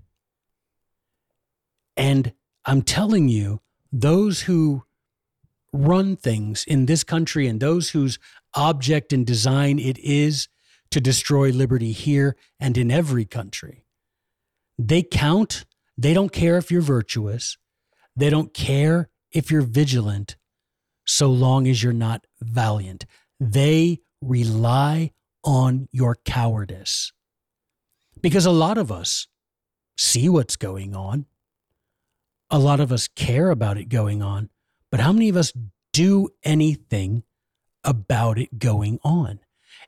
[1.95, 2.33] And
[2.65, 4.83] I'm telling you, those who
[5.73, 8.19] run things in this country and those whose
[8.53, 10.47] object and design it is
[10.91, 13.85] to destroy liberty here and in every country.
[14.77, 15.65] They count.
[15.97, 17.57] They don't care if you're virtuous.
[18.15, 20.37] They don't care if you're vigilant,
[21.05, 23.05] so long as you're not valiant.
[23.39, 25.11] They rely
[25.43, 27.11] on your cowardice.
[28.21, 29.27] Because a lot of us
[29.97, 31.25] see what's going on.
[32.49, 34.49] A lot of us care about it going on.
[34.89, 35.53] But how many of us
[35.93, 37.23] do anything
[37.83, 39.39] about it going on?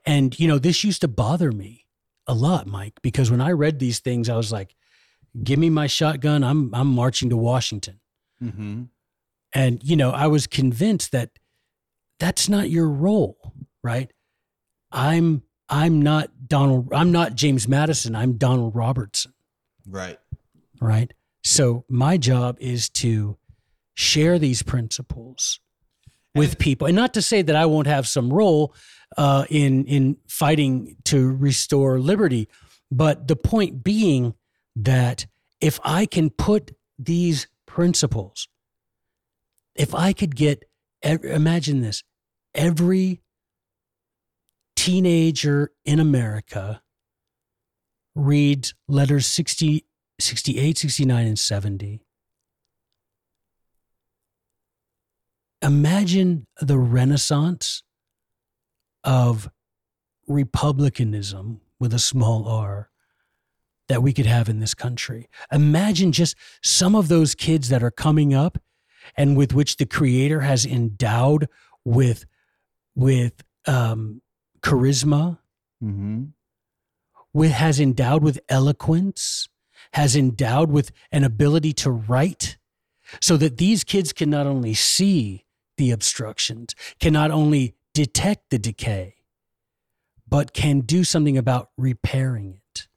[0.05, 1.85] And, you know, this used to bother me
[2.27, 4.75] a lot, Mike, because when I read these things, I was like,
[5.43, 6.43] give me my shotgun.
[6.43, 7.99] I'm, I'm marching to Washington.
[8.41, 8.83] Mm-hmm.
[9.53, 11.31] And, you know, I was convinced that
[12.19, 13.53] that's not your role,
[13.83, 14.11] right?
[14.91, 18.15] I'm, I'm not Donald, I'm not James Madison.
[18.15, 19.33] I'm Donald Robertson.
[19.87, 20.19] Right.
[20.79, 21.13] Right.
[21.43, 23.37] So my job is to
[23.93, 25.59] share these principles
[26.35, 26.87] with people.
[26.87, 28.73] And not to say that I won't have some role
[29.17, 32.47] uh, in in fighting to restore liberty,
[32.91, 34.35] but the point being
[34.75, 35.25] that
[35.59, 38.47] if I can put these principles,
[39.75, 40.63] if I could get,
[41.03, 42.03] imagine this,
[42.53, 43.21] every
[44.75, 46.81] teenager in America
[48.15, 49.85] reads letters 60,
[50.19, 52.01] 68, 69, and 70
[55.61, 57.83] imagine the renaissance
[59.03, 59.49] of
[60.27, 62.89] republicanism with a small r
[63.87, 65.27] that we could have in this country.
[65.51, 68.59] Imagine just some of those kids that are coming up
[69.17, 71.47] and with which the creator has endowed
[71.83, 72.25] with
[72.95, 74.21] with um,
[74.61, 75.39] charisma,
[75.83, 76.25] Mm-hmm.
[77.33, 79.47] with, has endowed with eloquence,
[79.93, 82.57] has endowed with an ability to write,
[83.21, 85.45] so that these kids can not only see
[85.77, 89.15] the obstructions, can not only detect the decay,
[90.27, 92.87] but can do something about repairing it.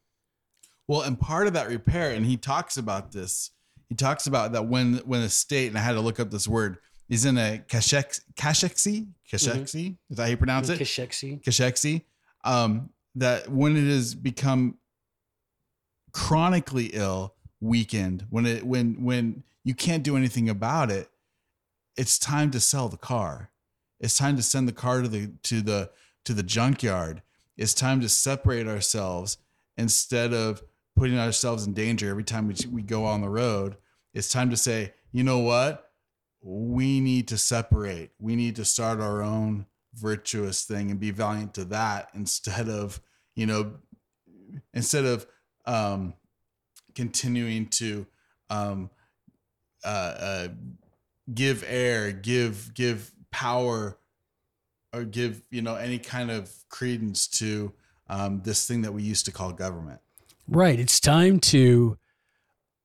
[0.87, 3.53] Well, and part of that repair, and he talks about this.
[3.89, 6.47] He talks about that when when a state, and I had to look up this
[6.47, 6.79] word,
[7.09, 9.97] is in a cachexy, cachexy, cachexy.
[10.11, 10.79] Is that how you pronounce it?
[10.79, 11.43] Kashexi.
[11.43, 12.03] Cachexy.
[12.45, 14.77] Um, that when it has become
[16.13, 21.09] chronically ill, weakened, when it when when you can't do anything about it,
[21.97, 23.51] it's time to sell the car.
[24.01, 25.91] It's time to send the car to the to the
[26.25, 27.23] to the junkyard.
[27.57, 29.39] It's time to separate ourselves
[29.77, 30.63] instead of
[30.97, 33.77] putting ourselves in danger every time we, we go on the road.
[34.15, 35.91] It's time to say, you know what?
[36.43, 38.11] We need to separate.
[38.19, 43.01] We need to start our own virtuous thing and be valiant to that instead of,
[43.35, 43.75] you know,
[44.75, 45.27] instead of
[45.65, 46.15] um,
[46.95, 48.07] continuing to
[48.51, 48.91] um,
[49.85, 50.49] uh, uh,
[51.33, 53.99] give air, give give power,
[54.93, 57.73] or give you know any kind of credence to
[58.09, 60.01] um, this thing that we used to call government.
[60.49, 60.79] Right.
[60.79, 61.97] It's time to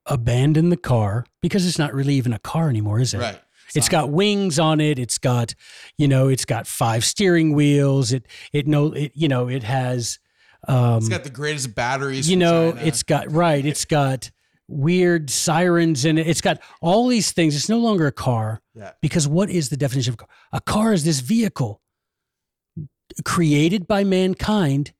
[0.05, 3.19] abandon the car because it's not really even a car anymore, is it?
[3.19, 3.39] Right.
[3.75, 4.97] It's got wings on it.
[4.97, 5.53] It's got,
[5.97, 8.13] you know, it's got five steering wheels.
[8.13, 10.19] It it no it you know it has
[10.67, 12.29] um It's got the greatest batteries.
[12.29, 12.85] you know China.
[12.85, 14.31] it's got right it's got
[14.67, 18.91] weird sirens in it it's got all these things it's no longer a car yeah.
[19.01, 21.81] because what is the definition of a car a car is this vehicle
[23.23, 24.93] created by mankind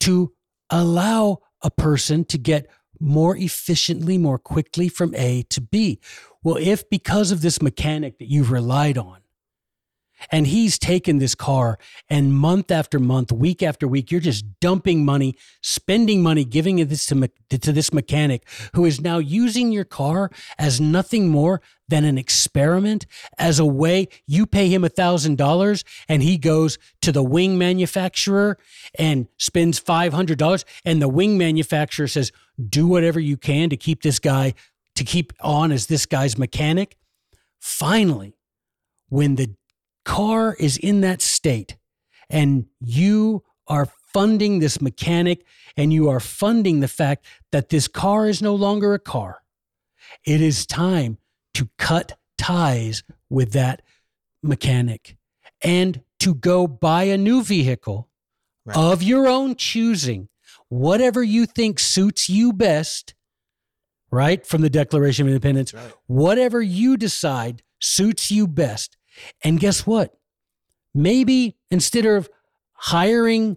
[0.00, 0.32] to
[0.70, 2.66] allow a person to get
[3.00, 6.00] more efficiently more quickly from a to b
[6.42, 9.18] well if because of this mechanic that you've relied on
[10.30, 15.04] and he's taken this car and month after month, week after week, you're just dumping
[15.04, 19.72] money, spending money, giving it this to, me- to this mechanic who is now using
[19.72, 23.06] your car as nothing more than an experiment,
[23.38, 27.56] as a way you pay him a thousand dollars and he goes to the wing
[27.56, 28.58] manufacturer
[28.98, 32.30] and spends five hundred dollars, and the wing manufacturer says,
[32.68, 34.54] "Do whatever you can to keep this guy
[34.96, 36.96] to keep on as this guy's mechanic."
[37.58, 38.36] Finally,
[39.08, 39.54] when the
[40.08, 41.76] car is in that state
[42.30, 45.44] and you are funding this mechanic
[45.76, 49.42] and you are funding the fact that this car is no longer a car,
[50.24, 51.18] it is time
[51.52, 53.82] to cut ties with that
[54.42, 55.16] mechanic
[55.62, 58.08] and to go buy a new vehicle
[58.64, 58.76] Right.
[58.76, 60.28] of your own choosing,
[60.68, 63.14] whatever you think suits you best,
[64.10, 64.46] right?
[64.46, 65.94] From the Declaration of Independence, right.
[66.06, 68.97] whatever you decide suits you best.
[69.42, 70.14] And guess what?
[70.94, 72.28] Maybe instead of
[72.72, 73.56] hiring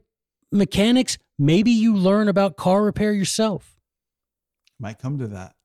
[0.51, 3.77] mechanics, maybe you learn about car repair yourself.
[4.79, 5.55] Might come to that.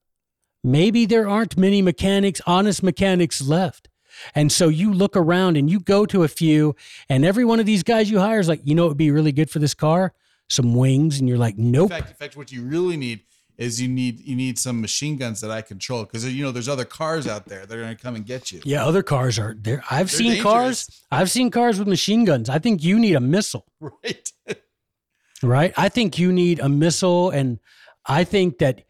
[0.62, 3.88] Maybe there aren't many mechanics, honest mechanics left.
[4.34, 6.74] And so you look around and you go to a few,
[7.08, 9.10] and every one of these guys you hire is like, you know, it would be
[9.10, 10.12] really good for this car?
[10.48, 11.18] Some wings.
[11.18, 11.90] And you're like, nope.
[11.90, 13.20] In fact, in fact, what you really need
[13.58, 16.68] is you need you need some machine guns that I control because you know there's
[16.68, 18.60] other cars out there that are going to come and get you.
[18.64, 19.82] Yeah, other cars are there.
[19.90, 21.04] I've They're seen cars.
[21.10, 22.50] I've seen cars with machine guns.
[22.50, 23.66] I think you need a missile.
[24.04, 24.32] Right.
[25.42, 25.72] right?
[25.76, 27.58] I think you need a missile, and
[28.06, 28.82] I think that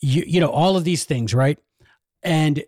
[0.00, 1.58] you you know all of these things, right?
[2.22, 2.64] And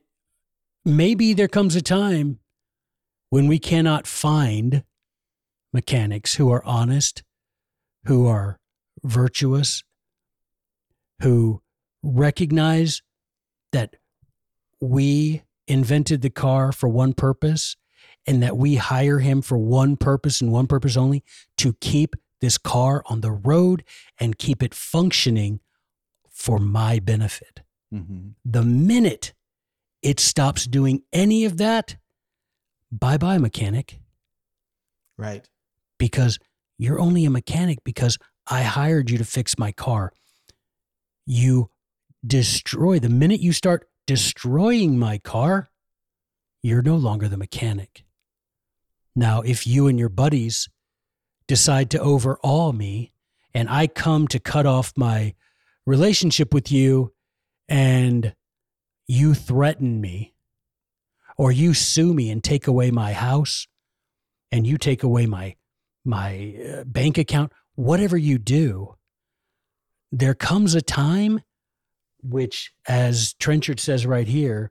[0.84, 2.38] maybe there comes a time
[3.30, 4.84] when we cannot find
[5.72, 7.22] mechanics who are honest,
[8.04, 8.58] who are
[9.02, 9.82] virtuous,
[11.22, 11.62] who
[12.02, 13.02] recognize
[13.72, 13.96] that
[14.80, 17.76] we invented the car for one purpose
[18.26, 21.22] and that we hire him for one purpose and one purpose only
[21.56, 23.82] to keep this car on the road
[24.18, 25.60] and keep it functioning
[26.30, 27.62] for my benefit.
[27.90, 29.32] hmm The minute
[30.02, 31.96] it stops doing any of that,
[32.92, 34.00] bye bye, mechanic,
[35.16, 35.48] Right.
[35.98, 36.38] because
[36.76, 40.12] you're only a mechanic because I hired you to fix my car.
[41.26, 41.70] You
[42.26, 45.68] destroy, the minute you start destroying my car,
[46.62, 48.04] you're no longer the mechanic.
[49.16, 50.68] Now, if you and your buddies
[51.46, 53.12] decide to overawe me
[53.52, 55.34] and I come to cut off my
[55.86, 57.12] relationship with you
[57.68, 58.34] and
[59.06, 60.34] you threaten me
[61.36, 63.66] or you sue me and take away my house
[64.50, 65.56] and you take away my
[66.04, 68.94] my uh, bank account whatever you do
[70.16, 71.40] there comes a time
[72.22, 74.70] which as trenchard says right here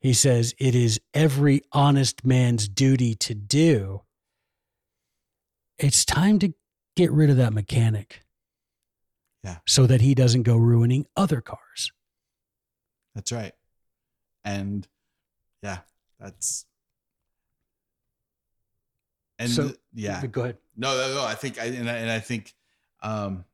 [0.00, 4.00] he says it is every honest man's duty to do
[5.78, 6.52] it's time to
[6.96, 8.22] get rid of that mechanic.
[9.44, 9.58] Yeah.
[9.66, 11.92] So that he doesn't go ruining other cars.
[13.14, 13.52] That's right.
[14.44, 14.86] And
[15.62, 15.78] yeah,
[16.18, 16.66] that's
[19.38, 20.26] and So- yeah.
[20.26, 20.58] Go ahead.
[20.76, 21.24] No, no, no.
[21.24, 22.54] I think I and I, and I think
[23.00, 23.44] um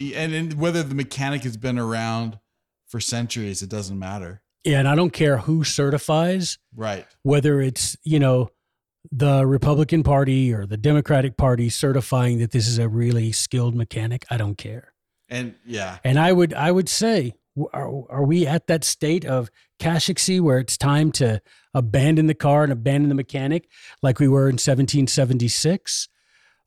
[0.00, 2.38] and, and whether the mechanic has been around
[2.86, 4.42] for centuries, it doesn't matter.
[4.64, 7.06] Yeah, and I don't care who certifies, Right.
[7.22, 8.50] whether it's, you know,
[9.10, 14.26] the Republican Party or the Democratic Party certifying that this is a really skilled mechanic.
[14.30, 14.92] I don't care.
[15.28, 15.98] And yeah.
[16.04, 17.34] And I would I would say,
[17.72, 21.40] are, are we at that state of cachexy where it's time to
[21.74, 23.68] abandon the car and abandon the mechanic
[24.02, 26.08] like we were in 1776?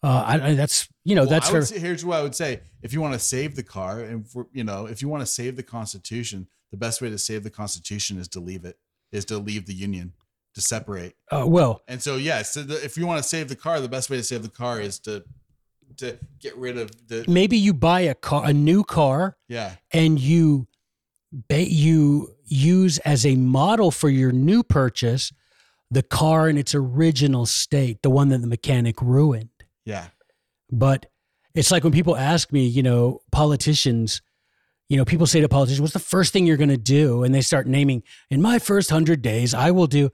[0.04, 2.62] Uh, I, I, that's you know Well, that's for say, here's what I would say.
[2.82, 5.28] If you want to save the car and for, you know, if you want to
[5.28, 8.78] save the constitution, the best way to save the constitution is to leave it,
[9.12, 10.14] is to leave the union,
[10.56, 11.16] to separate.
[11.32, 14.10] uh, well And so, yes, so if you want to save the car, the best
[14.10, 15.24] way to save the car is to
[15.98, 20.22] to get rid of the maybe you buy a car a new car yeah and
[20.22, 20.66] you
[21.50, 25.34] you use as a model for your new purchase
[25.92, 29.50] the car in its original state, the one that the mechanic ruined.
[29.84, 30.08] yeah
[30.72, 31.08] But
[31.54, 34.22] it's like when people ask me, you know, politicians,
[34.90, 37.24] you know, people say to politicians, what's the first thing you're going to do?
[37.24, 40.12] And they start naming, in my first hundred days, I will do.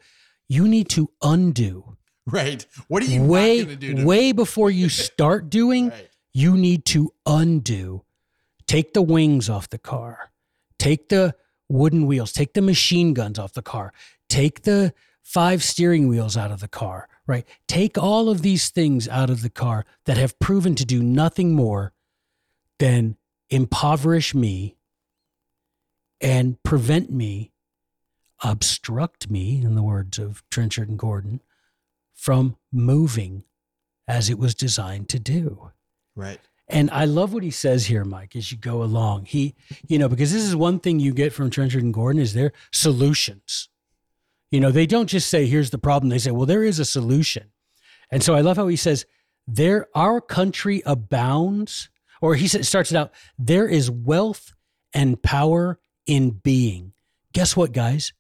[0.50, 2.66] You need to undo right.
[2.88, 3.66] What are you way?
[3.66, 5.90] To, way before you start doing.
[5.90, 6.10] right.
[6.34, 8.04] You need to undo.
[8.68, 10.32] Take the wings off the car.
[10.78, 11.36] Take the
[11.70, 12.32] wooden wheels.
[12.32, 13.92] Take the machine guns off the car.
[14.30, 14.94] Take the
[15.24, 17.46] five steering wheels out of the car, right?
[17.68, 21.54] Take all of these things out of the car that have proven to do nothing
[21.54, 21.94] more
[22.80, 23.18] than
[23.50, 24.78] impoverish me
[26.20, 27.52] and prevent me,
[28.44, 31.42] obstruct me, in the words of Trenchard and Gordon,
[32.16, 33.44] from moving
[34.08, 35.72] as it was designed to do.
[36.16, 36.40] right.
[36.70, 39.24] And I love what he says here, Mike, as you go along.
[39.26, 39.56] He,
[39.88, 42.52] you know, because this is one thing you get from Trenchard and Gordon is their
[42.74, 43.70] solutions.
[44.52, 46.10] You know, they don't just say, here's the problem.
[46.10, 47.52] They say, well, there is a solution.
[48.12, 49.06] And so I love how he says,
[49.46, 51.90] there, our country abounds,
[52.22, 54.54] or he starts it out, there is wealth
[54.94, 56.94] and power in being.
[57.34, 58.14] Guess what, guys?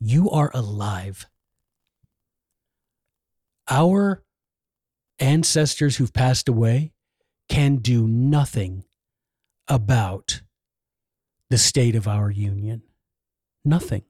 [0.00, 1.26] You are alive.
[3.68, 4.22] Our
[5.18, 6.92] ancestors who've passed away
[7.48, 8.84] can do nothing
[9.66, 10.42] about
[11.50, 12.82] the state of our union.
[13.64, 14.04] Nothing.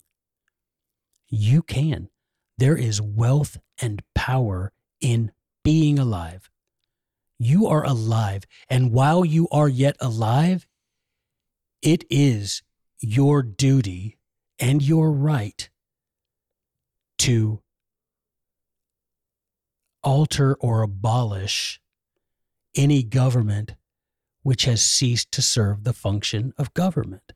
[1.29, 2.09] You can.
[2.57, 6.51] There is wealth and power in being alive.
[7.39, 8.45] You are alive.
[8.68, 10.66] And while you are yet alive,
[11.83, 12.62] it is
[13.01, 14.16] your duty
[14.59, 15.68] and your right
[17.18, 17.62] to
[20.03, 21.81] alter or abolish
[22.74, 23.74] any government
[24.43, 27.33] which has ceased to serve the function of government.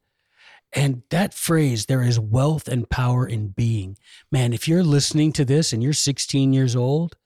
[0.74, 3.98] And that phrase, there is wealth and power in being.
[4.30, 7.16] Man, if you're listening to this and you're 16 years old,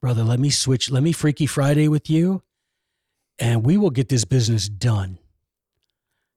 [0.00, 2.42] brother, let me switch, let me Freaky Friday with you,
[3.38, 5.18] and we will get this business done.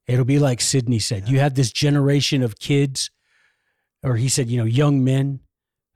[0.07, 3.09] It'll be like Sidney said you have this generation of kids,
[4.03, 5.39] or he said, you know, young men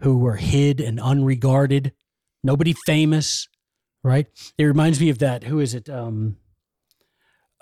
[0.02, 1.94] who were hid and unregarded,
[2.44, 3.48] nobody famous,
[4.04, 4.26] right?
[4.58, 5.44] It reminds me of that.
[5.44, 5.90] Who is it?
[5.90, 6.38] Um,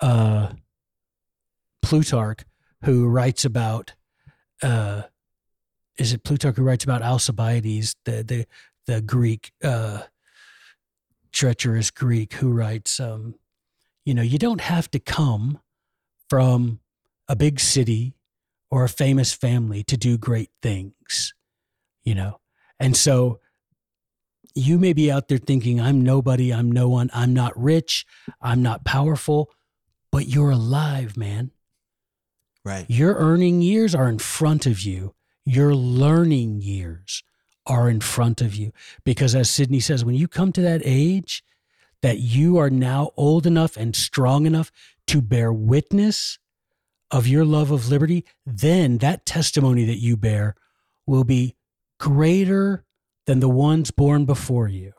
[0.00, 0.52] uh,
[1.82, 2.44] Plutarch,
[2.84, 3.94] who writes about,
[4.62, 5.02] uh,
[5.98, 8.46] is it Plutarch who writes about Alcibiades, the the
[8.86, 10.02] the Greek, uh,
[11.32, 13.34] treacherous Greek, who writes, um,
[14.04, 15.60] you know, you don't have to come
[16.30, 16.80] from
[17.28, 18.14] a big city
[18.70, 21.34] or a famous family to do great things,
[22.04, 22.40] you know,
[22.80, 23.40] and so
[24.54, 28.06] you may be out there thinking, I'm nobody, I'm no one, I'm not rich,
[28.40, 29.50] I'm not powerful,
[30.10, 31.52] but you're alive, man.
[32.68, 32.84] Right.
[32.86, 35.14] Your earning years are in front of you.
[35.46, 37.22] Your learning years
[37.66, 38.72] are in front of you.
[39.04, 41.42] Because as Sidney says, when you come to that age
[42.02, 44.70] that you are now old enough and strong enough
[45.06, 46.38] to bear witness
[47.10, 50.54] of your love of liberty, then that testimony that you bear
[51.06, 51.56] will be
[51.98, 52.84] greater
[53.24, 54.92] than the ones born before you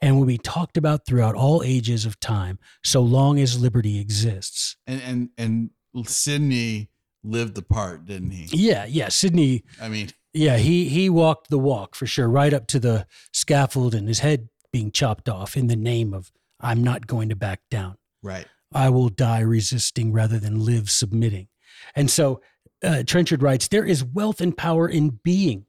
[0.00, 4.76] and will be talked about throughout all ages of time so long as liberty exists.
[4.84, 5.70] And and and
[6.04, 6.88] Sidney
[7.24, 8.48] lived the part, didn't he?
[8.56, 9.08] Yeah, yeah.
[9.08, 13.06] Sidney, I mean, yeah, he he walked the walk for sure, right up to the
[13.32, 16.30] scaffold and his head being chopped off in the name of
[16.60, 17.96] I'm not going to back down.
[18.22, 18.46] right.
[18.70, 21.48] I will die resisting rather than live submitting.
[21.94, 22.42] And so
[22.82, 25.64] uh, Trenchard writes, there is wealth and power in being.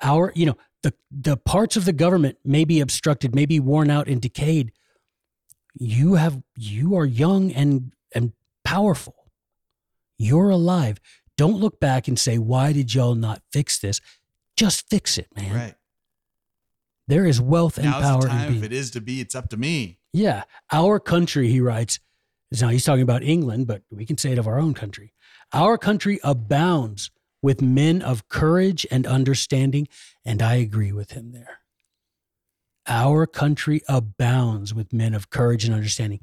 [0.00, 3.90] Our, you know, the the parts of the government may be obstructed, may be worn
[3.90, 4.70] out and decayed.
[5.74, 7.92] You have you are young and and
[8.64, 9.14] powerful.
[10.18, 10.98] You're alive.
[11.36, 14.00] Don't look back and say, why did y'all not fix this?
[14.56, 15.54] Just fix it, man.
[15.54, 15.74] Right.
[17.06, 18.56] There is wealth and Now's power the time.
[18.56, 19.98] If it is to be, it's up to me.
[20.12, 20.44] Yeah.
[20.72, 21.98] Our country, he writes,
[22.60, 25.12] now he's talking about England, but we can say it of our own country.
[25.52, 27.10] Our country abounds
[27.42, 29.88] with men of courage and understanding.
[30.24, 31.58] And I agree with him there.
[32.86, 36.20] Our country abounds with men of courage and understanding.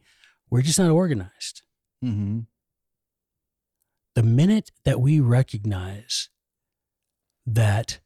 [0.50, 1.64] We're just not organized.
[2.04, 2.40] Mm-hmm.
[4.16, 6.30] The minute that we recognize
[7.46, 8.00] that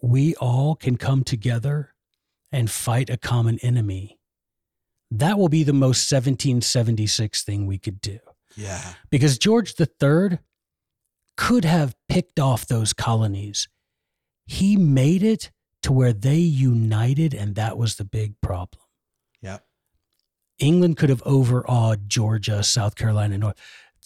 [0.00, 1.94] we all can come together
[2.50, 4.18] and fight a common enemy,
[5.10, 8.18] that will be the most 1776 thing we could do.
[8.56, 8.94] Yeah.
[9.10, 10.38] Because George III
[11.36, 13.68] could have picked off those colonies.
[14.46, 15.50] He made it
[15.82, 18.81] to where they united, and that was the big problem.
[20.58, 23.56] England could have overawed Georgia, South Carolina, North.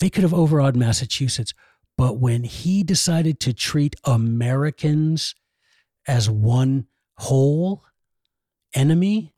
[0.00, 1.54] They could have overawed Massachusetts.
[1.98, 5.34] But when he decided to treat Americans
[6.06, 6.86] as one
[7.16, 7.84] whole
[8.74, 9.34] enemy,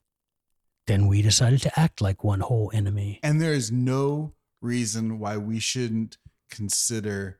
[0.86, 3.20] then we decided to act like one whole enemy.
[3.22, 6.18] And there is no reason why we shouldn't
[6.50, 7.38] consider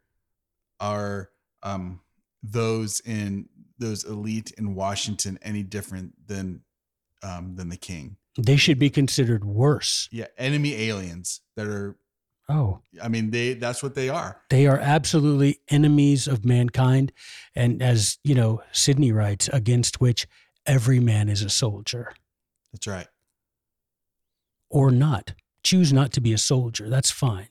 [0.81, 1.31] our
[1.62, 2.01] um
[2.43, 3.49] those in
[3.79, 6.61] those elite in Washington any different than
[7.23, 8.16] um than the king.
[8.41, 10.09] They should be considered worse.
[10.12, 11.97] Yeah, enemy aliens that are
[12.51, 14.41] Oh, I mean they that's what they are.
[14.49, 17.12] they are absolutely enemies of mankind.
[17.55, 20.26] And as, you know, Sidney writes, against which
[20.64, 22.14] every man is a soldier
[22.72, 23.07] That's right.
[24.70, 25.34] or not.
[25.62, 26.89] Choose not to be a soldier.
[26.89, 27.49] That's fine.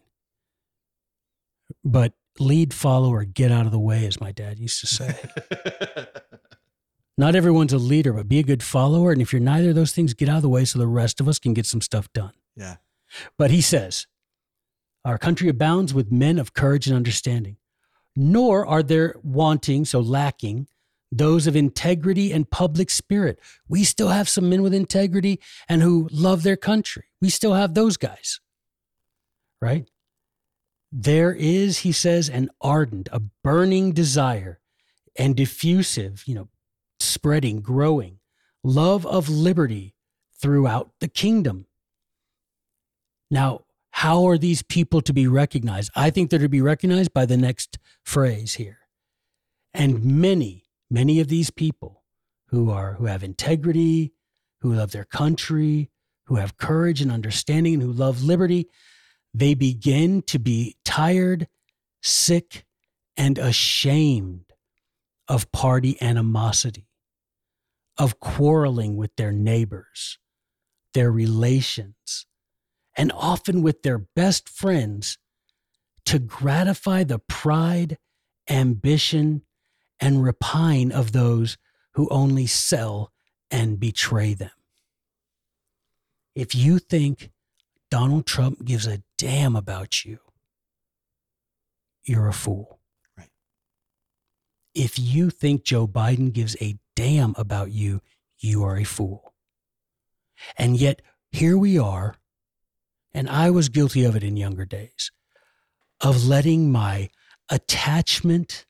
[1.83, 5.15] But lead, follow, or get out of the way, as my dad used to say.
[7.18, 9.11] not everyone's a leader, but be a good follower.
[9.11, 11.20] And if you're neither of those things, get out of the way so the rest
[11.20, 12.34] of us can get some stuff done.
[12.55, 12.78] yeah.
[13.38, 14.05] But he says,
[15.05, 17.57] Our country abounds with men of courage and understanding,
[18.15, 20.68] nor are there wanting, so lacking,
[21.11, 23.39] those of integrity and public spirit.
[23.68, 25.39] We still have some men with integrity
[25.70, 27.05] and who love their country.
[27.22, 28.41] We still have those guys,
[29.61, 29.89] right?
[30.91, 34.59] There is, he says, an ardent, a burning desire
[35.15, 36.49] and diffusive, you know,
[36.99, 38.19] spreading, growing
[38.63, 39.95] love of liberty
[40.33, 41.65] throughout the kingdom.
[43.31, 45.91] Now, how are these people to be recognized?
[45.95, 48.79] I think they're to be recognized by the next phrase here.
[49.73, 52.03] And many, many of these people
[52.49, 54.13] who are who have integrity,
[54.61, 55.89] who love their country,
[56.25, 58.67] who have courage and understanding and who love liberty,
[59.33, 61.47] they begin to be tired,
[62.01, 62.65] sick,
[63.15, 64.53] and ashamed
[65.27, 66.86] of party animosity,
[67.97, 70.19] of quarreling with their neighbors,
[70.93, 72.25] their relations,
[72.95, 75.17] and often with their best friends
[76.05, 77.97] to gratify the pride,
[78.49, 79.41] ambition,
[79.99, 81.57] and rapine of those
[81.93, 83.11] who only sell
[83.49, 84.51] and betray them.
[86.35, 87.31] If you think
[87.89, 90.19] Donald Trump gives a damn about you,
[92.03, 92.79] you're a fool.
[93.17, 93.31] Right.
[94.73, 98.01] If you think Joe Biden gives a damn about you,
[98.39, 99.35] you are a fool.
[100.57, 102.15] And yet, here we are,
[103.13, 105.11] and I was guilty of it in younger days,
[106.01, 107.09] of letting my
[107.49, 108.65] attachment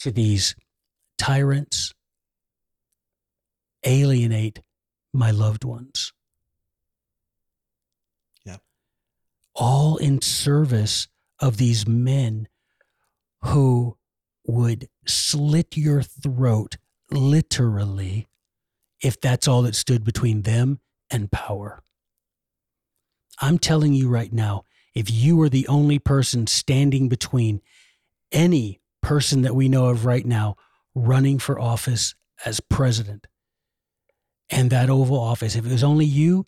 [0.00, 0.56] to these
[1.18, 1.94] tyrants
[3.84, 4.60] alienate
[5.12, 6.12] my loved ones.
[8.44, 8.56] Yeah.
[9.54, 11.06] All in service
[11.38, 12.48] of these men
[13.42, 13.96] who
[14.48, 16.76] would slit your throat
[17.10, 18.28] literally
[19.02, 20.80] if that's all that stood between them
[21.10, 21.82] and power.
[23.40, 27.60] I'm telling you right now, if you were the only person standing between
[28.32, 30.56] any person that we know of right now
[30.94, 33.26] running for office as president
[34.50, 36.46] and that Oval Office, if it was only you,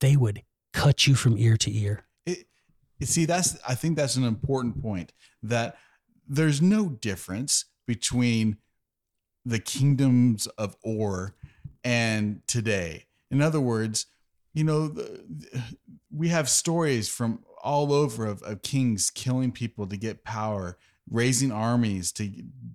[0.00, 0.42] they would
[0.72, 2.06] cut you from ear to ear.
[2.24, 2.46] It,
[3.02, 5.76] see, that's I think that's an important point that
[6.26, 8.56] there's no difference between
[9.44, 11.34] the kingdoms of ore
[11.84, 13.04] and today.
[13.30, 14.06] In other words,
[14.54, 15.22] you know, the,
[16.10, 20.78] we have stories from all over of, of kings killing people to get power,
[21.10, 22.30] raising armies to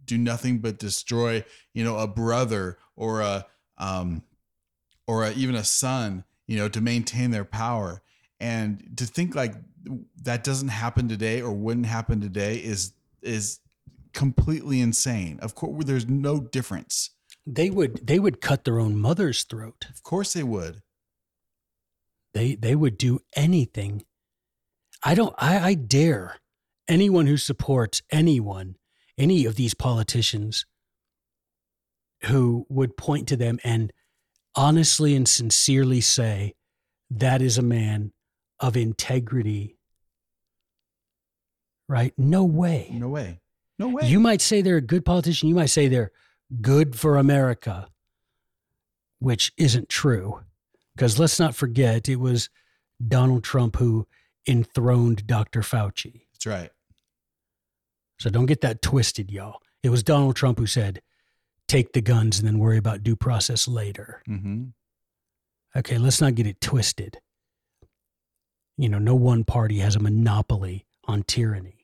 [0.06, 1.44] do nothing but destroy,
[1.74, 3.48] you know, a brother or a
[3.80, 4.22] um,
[5.08, 8.04] or a, even a son, you know, to maintain their power.
[8.40, 9.56] And to think like
[10.22, 12.94] that doesn't happen today or wouldn't happen today is
[13.24, 13.62] is
[14.18, 15.38] completely insane.
[15.44, 17.12] Of course, there's no difference.
[17.46, 19.86] They would they would cut their own mother's throat.
[19.92, 20.82] Of course, they would.
[22.34, 24.04] They they would do anything.
[25.04, 26.40] I don't I, I dare
[26.88, 28.78] anyone who supports anyone,
[29.20, 30.66] any of these politicians
[32.24, 33.94] who would point to them and
[34.56, 36.56] honestly and sincerely say
[37.12, 38.14] that is a man
[38.60, 39.78] of integrity.
[41.88, 42.16] Right?
[42.18, 42.90] No way.
[42.92, 43.42] No way.
[43.80, 44.08] No way.
[44.08, 45.50] You might say they're a good politician.
[45.50, 46.12] You might say they're
[46.62, 47.88] good for America,
[49.20, 50.42] which isn't true.
[50.96, 52.50] Because let's not forget, it was
[53.08, 54.08] Donald Trump who
[54.48, 55.62] enthroned Dr.
[55.62, 56.22] Fauci.
[56.34, 56.72] That's right.
[58.20, 59.62] So don't get that twisted, y'all.
[59.84, 61.04] It was Donald Trump who said,
[61.68, 64.24] take the guns and then worry about due process later.
[64.28, 64.66] Mm-hmm.
[65.76, 67.20] Okay, let's not get it twisted.
[68.78, 71.77] You know, no one party has a monopoly on tyranny.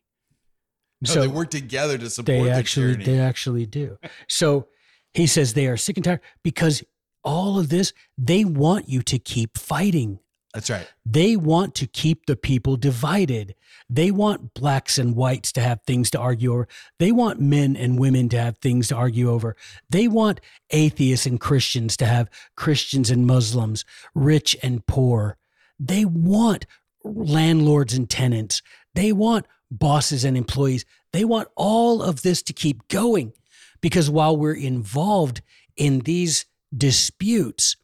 [1.04, 3.98] No, they work together to support they the actually they actually do.
[4.28, 4.68] So
[5.14, 6.84] he says they are sick and tired because
[7.24, 10.20] all of this they want you to keep fighting.
[10.54, 10.88] That's right.
[11.04, 13.56] They want to keep the people divided.
[13.90, 16.68] They want blacks and whites to have things to argue over.
[17.00, 19.56] They want men and women to have things to argue over.
[19.90, 23.84] They want atheists and Christians to have Christians and Muslims,
[24.14, 25.38] rich and poor.
[25.80, 26.68] They want
[27.04, 28.62] landlords and tenants.
[28.94, 29.48] They want
[29.80, 30.86] bosses and employees.
[31.12, 33.34] They want all of this to keep going
[33.82, 35.42] because while we're involved
[35.76, 36.46] in these
[36.76, 37.76] disputes,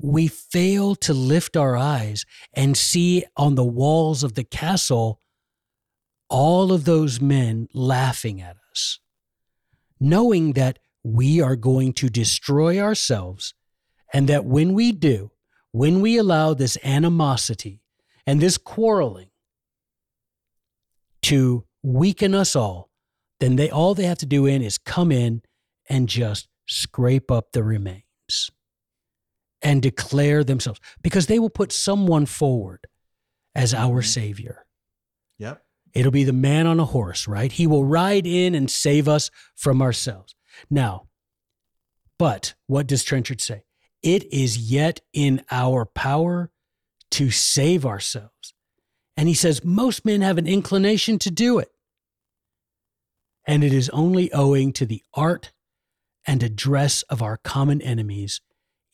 [0.00, 5.20] we fail to lift our eyes and see on the walls of the castle
[6.28, 9.00] all of those men laughing at us,
[9.98, 13.54] knowing that we are going to destroy ourselves,
[14.12, 15.30] and that when we do,
[15.72, 17.82] when we allow this animosity
[18.26, 19.29] and this quarreling
[21.22, 22.90] to weaken us all,
[23.40, 25.42] then they all they have to do in is come in
[25.88, 28.50] and just scrape up the remains
[29.62, 32.86] and declare themselves because they will put someone forward
[33.54, 34.06] as our Mhm.
[34.06, 34.66] savior.
[35.38, 35.64] Yep.
[35.92, 37.50] It'll be the man on a horse, right?
[37.50, 40.34] He will ride in and save us from ourselves.
[40.70, 41.08] Now,
[42.18, 43.64] but what does Trenchard say?
[44.02, 46.52] It is yet in our power
[47.12, 48.54] to save ourselves.
[49.20, 51.68] And he says most men have an inclination to do it.
[53.46, 55.52] And it is only owing to the art
[56.26, 58.40] and address of our common enemies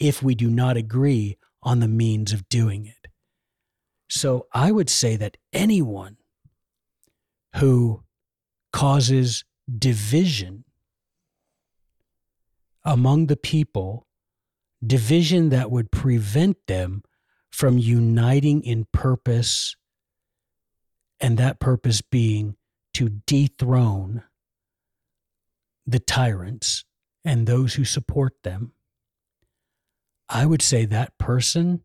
[0.01, 3.09] if we do not agree on the means of doing it.
[4.11, 6.17] So I would say that anyone
[7.59, 8.03] who
[8.73, 9.45] causes
[9.79, 10.65] division
[12.85, 14.09] among the people,
[14.85, 17.05] division that would prevent them
[17.53, 19.77] from uniting in purpose,
[21.21, 22.57] and that purpose being
[22.95, 24.23] to dethrone
[25.87, 26.85] the tyrants
[27.25, 28.73] and those who support them.
[30.29, 31.83] I would say that person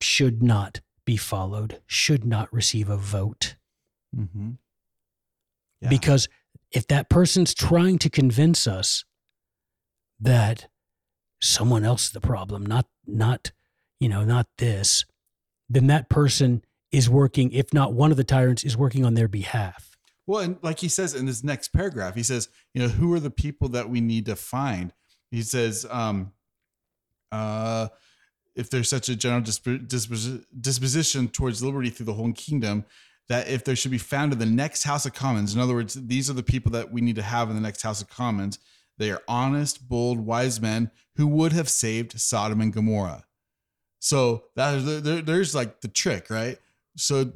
[0.00, 3.56] should not be followed, should not receive a vote.
[4.16, 4.52] Mm-hmm.
[5.80, 5.88] Yeah.
[5.88, 6.28] Because
[6.72, 9.04] if that person's trying to convince us
[10.20, 10.68] that
[11.40, 13.52] someone else is the problem, not not
[14.00, 15.04] you know, not this,
[15.68, 16.62] then that person
[16.94, 19.96] is working, if not one of the tyrants, is working on their behalf.
[20.26, 23.20] Well, and like he says in this next paragraph, he says, you know, who are
[23.20, 24.92] the people that we need to find?
[25.30, 26.32] He says, um,
[27.32, 27.88] uh,
[28.54, 32.84] if there's such a general disp- disp- disposition towards liberty through the whole kingdom,
[33.28, 35.94] that if there should be found in the next House of Commons, in other words,
[35.94, 38.58] these are the people that we need to have in the next House of Commons.
[38.98, 43.24] They are honest, bold, wise men who would have saved Sodom and Gomorrah.
[43.98, 46.58] So that, there, there's like the trick, right?
[46.96, 47.32] So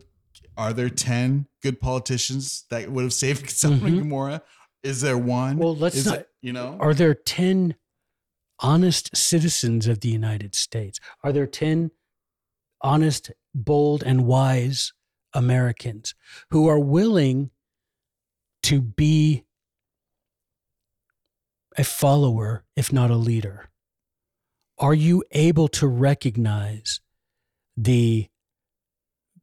[0.56, 3.98] are there 10 good politicians that would have saved Sodom and Mhm.
[4.00, 4.42] Gomorrah?
[4.82, 5.58] Is there one?
[5.58, 7.74] Well, let's Is not- it- you know, Are there 10
[8.60, 10.98] honest citizens of the United States?
[11.24, 11.90] Are there 10
[12.80, 14.92] honest, bold, and wise
[15.32, 16.14] Americans
[16.50, 17.50] who are willing
[18.62, 19.44] to be
[21.76, 23.70] a follower, if not a leader?
[24.78, 27.00] Are you able to recognize
[27.76, 28.28] the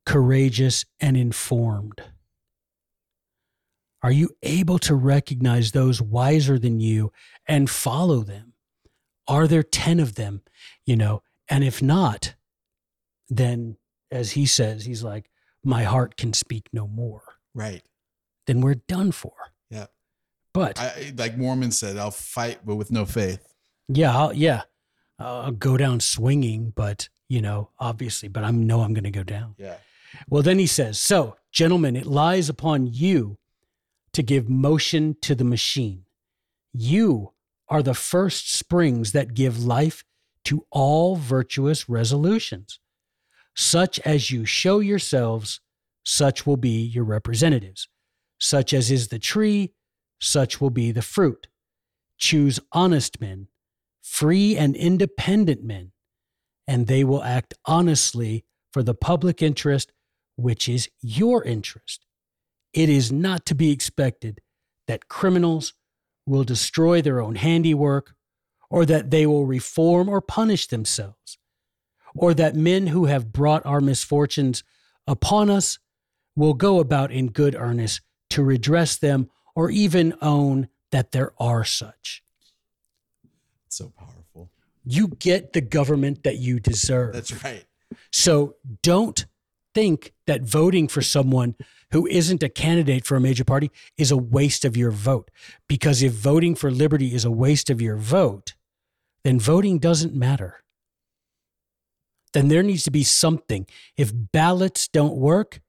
[0.05, 2.01] courageous and informed?
[4.03, 7.11] Are you able to recognize those wiser than you
[7.47, 8.53] and follow them?
[9.27, 10.41] Are there 10 of them?
[10.85, 12.35] You know, and if not,
[13.29, 13.77] then
[14.11, 15.29] as he says, he's like,
[15.63, 17.23] my heart can speak no more.
[17.53, 17.81] right.
[18.45, 19.33] Then we're done for.
[19.71, 19.87] Yeah.
[20.53, 23.43] But I, like Mormon said, I'll fight, but with no faith.
[23.87, 24.61] yeah, I'll, yeah,
[25.17, 29.23] I'll go down swinging, but you know, obviously, but I know I'm going to go
[29.23, 29.55] down.
[29.57, 29.77] Yeah.
[30.27, 33.37] Well, then he says, So, gentlemen, it lies upon you
[34.13, 36.05] to give motion to the machine.
[36.73, 37.33] You
[37.67, 40.03] are the first springs that give life
[40.45, 42.79] to all virtuous resolutions.
[43.55, 45.61] Such as you show yourselves,
[46.03, 47.87] such will be your representatives.
[48.37, 49.73] Such as is the tree,
[50.19, 51.47] such will be the fruit.
[52.17, 53.47] Choose honest men,
[54.01, 55.91] free and independent men,
[56.67, 59.91] and they will act honestly for the public interest,
[60.35, 62.05] which is your interest.
[62.73, 64.41] It is not to be expected
[64.87, 65.73] that criminals
[66.25, 68.15] will destroy their own handiwork,
[68.69, 71.37] or that they will reform or punish themselves,
[72.15, 74.63] or that men who have brought our misfortunes
[75.07, 75.79] upon us
[76.35, 78.01] will go about in good earnest
[78.31, 82.23] to redress them or even own that there are such.
[83.69, 84.49] so powerful.
[84.83, 87.13] You get the government that you deserve.
[87.13, 87.65] That's right.
[88.11, 89.25] So don't
[89.75, 91.53] think that voting for someone
[91.91, 95.29] who isn't a candidate for a major party is a waste of your vote.
[95.67, 98.55] Because if voting for liberty is a waste of your vote,
[99.23, 100.63] then voting doesn't matter.
[102.33, 103.67] Then there needs to be something.
[103.97, 105.61] If ballots don't work,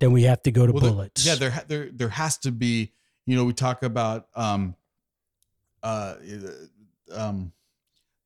[0.00, 1.24] then we have to go to Well, bullets.
[1.26, 2.92] yeah, there there there has to be.
[3.26, 4.74] You know, we talk about um,
[5.82, 6.14] uh,
[7.12, 7.52] um,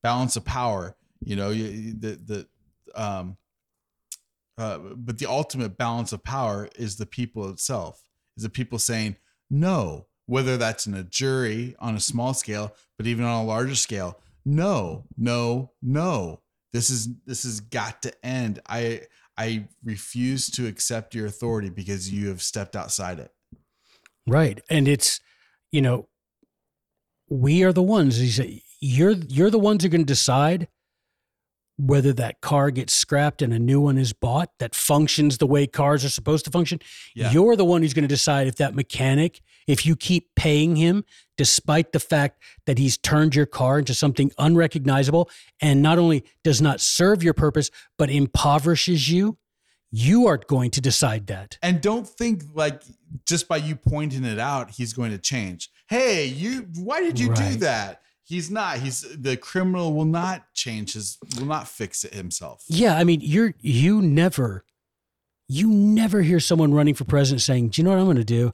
[0.03, 0.95] balance of power.
[1.23, 2.47] You know, you- the the
[2.95, 3.37] um,
[4.59, 8.03] uh, but the ultimate balance of power is the people itself.
[8.37, 9.15] Is the people saying
[9.49, 13.75] no, whether that's in a jury on a small scale, but even on a larger
[13.75, 16.41] scale, no, no, no.
[16.73, 18.59] This is this has got to end.
[18.67, 19.03] I
[19.37, 23.31] I refuse to accept your authority because you have stepped outside it.
[24.27, 24.61] Right.
[24.69, 25.21] And it's,
[25.71, 26.09] you know,
[27.29, 28.37] we are the ones.
[28.81, 30.67] You're you're the ones who are going to decide
[31.79, 35.65] whether that car gets scrapped and a new one is bought that functions the way
[35.65, 36.77] cars are supposed to function.
[37.15, 37.31] Yeah.
[37.31, 41.05] You're the one who's going to decide if that mechanic, if you keep paying him
[41.37, 45.29] despite the fact that he's turned your car into something unrecognizable
[45.61, 49.37] and not only does not serve your purpose but impoverishes you,
[49.89, 51.57] you are going to decide that.
[51.63, 52.83] And don't think like
[53.25, 55.69] just by you pointing it out, he's going to change.
[55.87, 58.01] Hey, you why did you do that?
[58.29, 58.77] He's not.
[58.77, 62.63] He's the criminal will not change his will not fix it himself.
[62.67, 64.63] Yeah, I mean, you're you never,
[65.47, 68.23] you never hear someone running for president saying, "Do you know what I'm going to
[68.23, 68.53] do?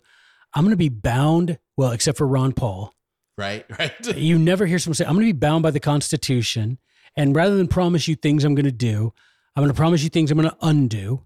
[0.54, 2.94] I'm going to be bound." Well, except for Ron Paul,
[3.38, 3.66] Right?
[3.78, 4.16] Right.
[4.16, 6.78] you never hear someone say, "I'm going to be bound by the Constitution,"
[7.18, 9.14] and rather than promise you things I'm going to do,
[9.58, 11.26] I'm going to promise you things I'm going to undo.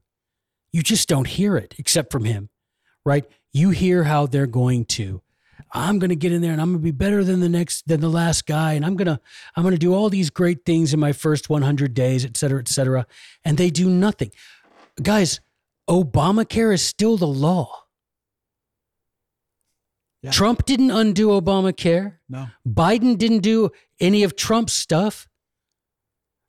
[0.74, 2.50] You just don't hear it, except from him,
[3.06, 3.26] right?
[3.54, 5.22] You hear how they're going to.
[5.72, 7.88] I'm going to get in there and I'm going to be better than the next
[7.88, 9.20] than the last guy and I'm going to
[9.56, 12.60] I'm going to do all these great things in my first 100 days et cetera
[12.60, 13.06] et cetera
[13.46, 14.32] and they do nothing
[15.02, 15.40] guys
[15.90, 17.86] Obamacare is still the law
[20.22, 20.32] Yeah.
[20.32, 22.48] Trump didn't undo Obamacare No.
[22.68, 23.70] Biden didn't do
[24.00, 25.28] any of Trump's stuff.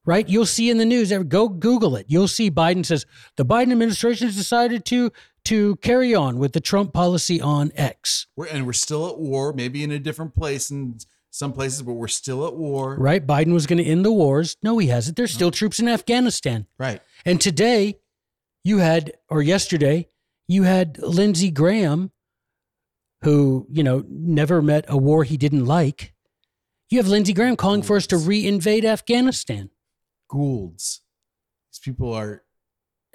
[0.07, 0.29] Right?
[0.29, 2.07] You'll see in the news, go Google it.
[2.09, 3.05] You'll see Biden says
[3.37, 5.13] the Biden administration has decided to
[5.51, 8.28] to carry on with the Trump policy on X.
[8.36, 11.94] We're and we're still at war, maybe in a different place and some places, but
[11.94, 12.97] we're still at war.
[12.97, 13.27] Right?
[13.27, 14.56] Biden was going to end the wars.
[14.62, 15.16] No, he hasn't.
[15.16, 16.66] There's still troops in Afghanistan.
[16.78, 17.01] Right.
[17.24, 17.98] And today,
[18.64, 20.09] you had, or yesterday,
[20.47, 22.12] you had Lindsey Graham,
[23.22, 26.14] who, you know, never met a war he didn't like.
[26.90, 29.70] You have Lindsey Graham calling for us to re-invade Afghanistan.
[30.28, 31.02] Goulds.
[31.70, 32.44] These people are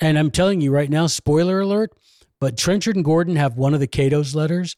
[0.02, 1.92] And I'm telling you right now, spoiler alert,
[2.40, 4.76] but Trenchard and Gordon have one of the Cato's letters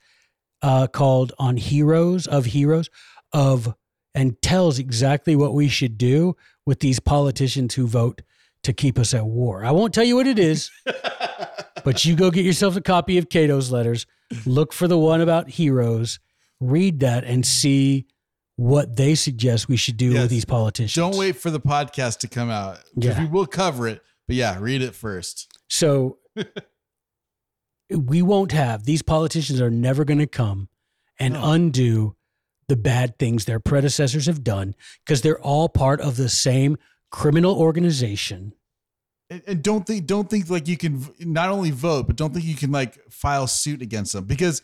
[0.61, 2.89] uh, called On Heroes of Heroes
[3.33, 3.73] of
[4.15, 6.35] and tells exactly what we should do
[6.65, 8.21] with these politicians who vote
[8.63, 9.63] to keep us at war.
[9.63, 10.71] I won't tell you what it is,
[11.83, 14.05] but you go get yourself a copy of Cato's letters,
[14.45, 16.19] look for the one about heroes,
[16.59, 18.07] read that and see
[18.55, 20.21] what they suggest we should do Yes.
[20.23, 20.95] with these politicians.
[20.95, 22.79] don't wait for the podcast to come out.
[22.95, 23.21] Yeah.
[23.21, 24.01] We will cover it.
[24.25, 25.47] But yeah, read it first.
[25.69, 26.17] So
[27.89, 30.69] we won't have these politicians are never going to come
[31.19, 31.51] and No.
[31.51, 32.15] undo
[32.67, 36.77] the bad things their predecessors have done because they're all part of the same
[37.11, 38.53] criminal organization.
[39.29, 42.45] And, and don't think don't think like you can not only vote, but don't think
[42.45, 44.61] you can like file suit against them because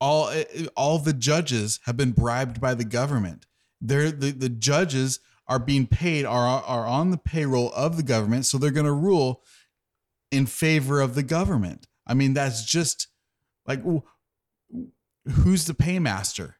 [0.00, 3.46] all eh, all the judges have been bribed by the government.
[3.80, 8.46] They're the, the judges are being paid are are on the payroll of the government,
[8.46, 9.42] so they're going to rule
[10.34, 11.86] in favor of the government.
[12.06, 13.08] I mean, that's just
[13.66, 13.82] like
[15.30, 16.54] who's the paymaster?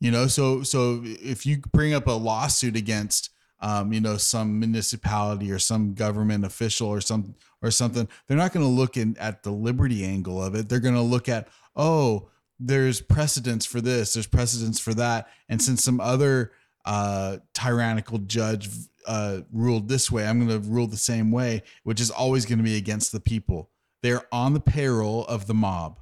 [0.00, 3.30] You know, so so if you bring up a lawsuit against
[3.62, 8.52] um, you know, some municipality or some government official or some or something, they're not
[8.52, 10.68] going to look in at the liberty angle of it.
[10.68, 12.28] They're going to look at, oh,
[12.58, 16.52] there's precedence for this, there's precedence for that, and since some other
[16.84, 18.68] uh, tyrannical judge
[19.06, 22.58] uh, ruled this way, I'm going to rule the same way, which is always going
[22.58, 23.70] to be against the people.
[24.02, 25.98] They're on the payroll of the mob.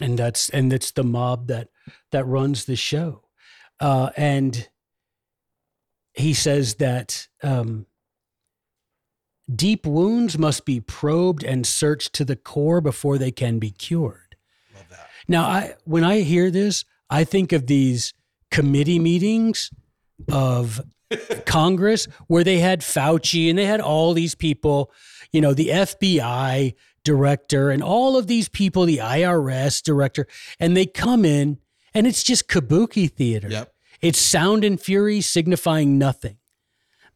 [0.00, 1.68] and that's and it's the mob that
[2.10, 3.22] that runs the show
[3.80, 4.68] uh, and
[6.14, 7.86] he says that um,
[9.54, 14.36] deep wounds must be probed and searched to the core before they can be cured
[14.74, 15.08] Love that.
[15.28, 18.14] now i when i hear this i think of these
[18.50, 19.70] committee meetings
[20.30, 20.80] of
[21.46, 24.90] congress where they had fauci and they had all these people
[25.32, 26.74] you know the fbi
[27.04, 30.26] director and all of these people the irs director
[30.58, 31.58] and they come in
[31.94, 33.48] and it's just kabuki theater.
[33.48, 33.72] Yep.
[34.00, 36.38] it's sound and fury signifying nothing.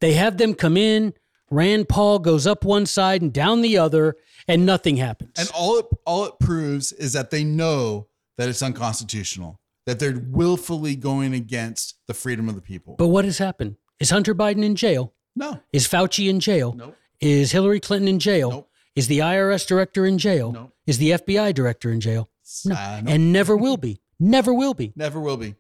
[0.01, 1.15] They have them come in
[1.51, 4.17] rand paul goes up one side and down the other
[4.49, 5.33] and nothing happens.
[5.39, 10.21] And all it all it proves is that they know that it's unconstitutional, that they're
[10.31, 12.97] willfully going against the freedom of the people.
[12.99, 16.97] but what has happened is hunter biden in jail no, is fauci in jail nope,
[17.21, 18.51] Is Hillary Clinton in jail?
[18.51, 18.71] Nope.
[18.95, 20.53] Is the IRS director in jail?
[20.53, 20.73] Nope.
[20.87, 22.29] Is the FBI director in jail?
[22.65, 22.75] No.
[22.75, 23.11] Uh, nope.
[23.15, 24.01] And never will be.
[24.19, 24.93] Never will be.
[24.97, 25.55] never will be.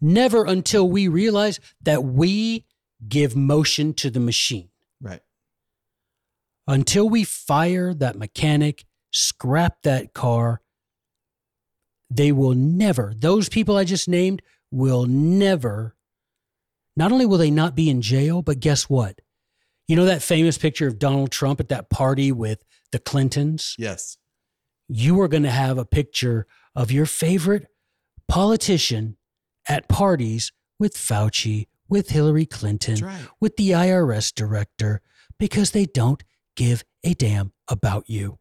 [0.00, 2.64] Never until we realize that we
[3.08, 4.68] give motion to the machine.
[5.00, 5.20] Right.
[6.66, 10.60] Until we fire that mechanic, scrap that car,
[12.10, 15.96] they will never, those people I just named will never,
[16.96, 19.20] not only will they not be in jail, but guess what?
[19.88, 23.76] You know that famous picture of Donald Trump at that party with the Clintons?
[23.78, 24.18] Yes.
[24.88, 27.66] You are going to have a picture of your favorite
[28.28, 29.16] politician
[29.68, 33.20] at parties with Fauci, with Hillary Clinton, right.
[33.40, 35.00] with the IRS director,
[35.38, 36.22] because they don't
[36.56, 38.38] give a damn about you.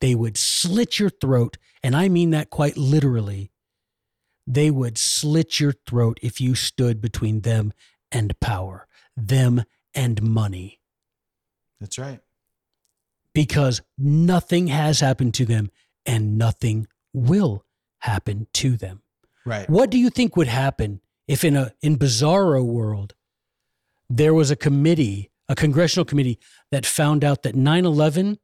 [0.00, 3.50] They would slit your throat, and I mean that quite literally.
[4.46, 7.72] They would slit your throat if you stood between them
[8.12, 8.86] and power,
[9.16, 9.64] them
[9.94, 10.78] and money,
[11.80, 12.20] That's right.
[13.32, 15.70] because nothing has happened to them
[16.04, 17.64] and nothing will
[18.00, 19.02] happen to them.
[19.44, 19.68] Right.
[19.68, 23.14] What do you think would happen if in a in bizarro world
[24.08, 26.38] there was a committee, a congressional committee
[26.70, 28.38] that found out that 9/11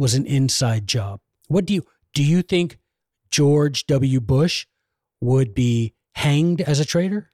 [0.00, 1.20] was an inside job?
[1.48, 2.78] What do you do you think
[3.30, 4.20] George W.
[4.20, 4.66] Bush
[5.20, 7.30] would be hanged as a traitor?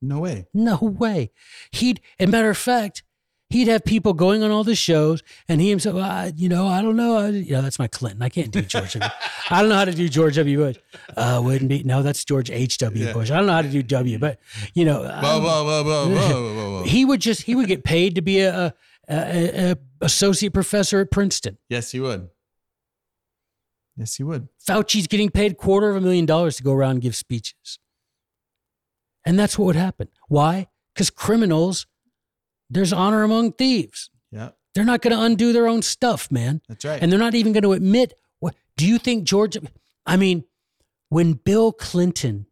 [0.00, 0.46] No way.
[0.54, 1.30] No way.
[1.72, 3.02] He'd, as matter of fact,
[3.50, 6.82] he'd have people going on all the shows, and he himself, uh, you know, I
[6.82, 8.22] don't know, I, you know, that's my Clinton.
[8.22, 8.94] I can't do George.
[8.94, 9.10] W.
[9.50, 10.58] I don't know how to do George W.
[10.58, 10.76] Bush.
[11.16, 11.82] Uh, wouldn't be.
[11.82, 12.78] No, that's George H.
[12.78, 13.04] W.
[13.04, 13.12] Yeah.
[13.12, 13.30] Bush.
[13.30, 14.38] I don't know how to do W, but
[14.74, 18.74] you know, um, he would just he would get paid to be a, a,
[19.10, 21.58] a, a associate professor at Princeton.
[21.68, 22.28] Yes, he would.
[23.96, 24.48] Yes, he would.
[24.64, 27.78] Fauci's getting paid quarter of a million dollars to go around and give speeches.
[29.24, 30.08] And that's what would happen.
[30.28, 30.68] Why?
[30.94, 31.86] Because criminals,
[32.70, 34.10] there's honor among thieves.
[34.30, 36.60] Yeah, They're not going to undo their own stuff, man.
[36.68, 37.02] that's right.
[37.02, 39.56] And they're not even going to admit what do you think George
[40.06, 40.44] I mean,
[41.08, 42.46] when Bill Clinton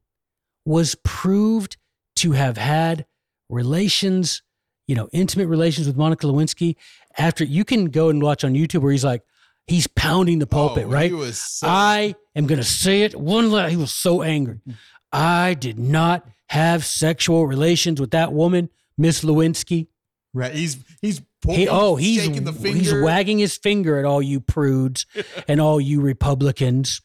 [0.65, 1.77] was proved
[2.16, 3.07] to have had
[3.49, 4.43] relations,
[4.87, 6.77] you know, intimate relations with Monica Lewinsky,
[7.19, 9.23] after you can go and watch on YouTube where he's like,
[9.67, 11.13] he's pounding the pulpit, Oh, right?
[11.35, 13.71] So, I am going to say it one last.
[13.71, 14.61] He was so angry.
[14.65, 14.73] Hmm.
[15.13, 19.89] I did not have sexual relations with that woman, Miss Lewinsky.
[20.35, 20.53] right.
[20.55, 22.79] He's he's He, oh, he's shaking the finger.
[22.79, 25.07] he's wagging his finger at all you prudes
[25.49, 27.01] and all you Republicans.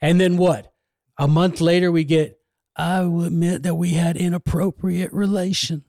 [0.00, 0.72] And then what?
[1.18, 2.38] A month later, we get.
[2.76, 5.84] I will admit that we had inappropriate relation.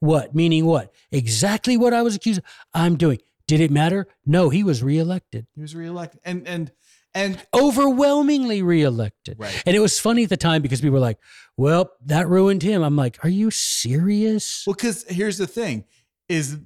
[0.00, 0.34] What?
[0.34, 0.92] Meaning what?
[1.10, 2.38] Exactly what I was accused.
[2.38, 2.44] Of.
[2.74, 3.18] I'm doing.
[3.46, 4.08] Did it matter?
[4.24, 5.46] No, he was reelected.
[5.54, 6.72] He was reelected, and and
[7.14, 9.38] and overwhelmingly reelected.
[9.38, 9.62] Right.
[9.64, 11.18] And it was funny at the time because people were like,
[11.56, 12.82] well, that ruined him.
[12.82, 14.64] I'm like, are you serious?
[14.66, 15.84] Well, because here's the thing:
[16.28, 16.58] is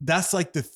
[0.00, 0.68] that's like the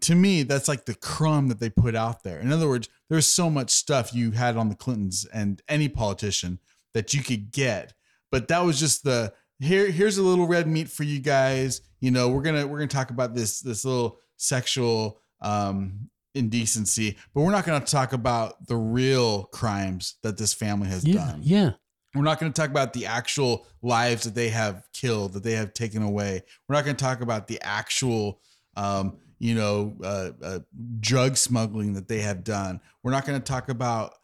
[0.00, 2.40] to me that's like the crumb that they put out there.
[2.40, 6.58] In other words, there's so much stuff you had on the Clintons and any politician
[6.94, 7.94] that you could get,
[8.32, 9.90] but that was just the here.
[9.90, 11.82] Here's a little red meat for you guys.
[12.00, 17.42] You know, we're gonna we're gonna talk about this this little sexual um indecency, but
[17.42, 21.14] we're not gonna talk about the real crimes that this family has yeah.
[21.14, 21.40] done.
[21.42, 21.72] Yeah.
[22.14, 25.52] We're not going to talk about the actual lives that they have killed, that they
[25.52, 26.42] have taken away.
[26.68, 28.40] We're not going to talk about the actual,
[28.76, 30.58] um, you know, uh, uh,
[30.98, 32.80] drug smuggling that they have done.
[33.02, 34.14] We're not going to talk about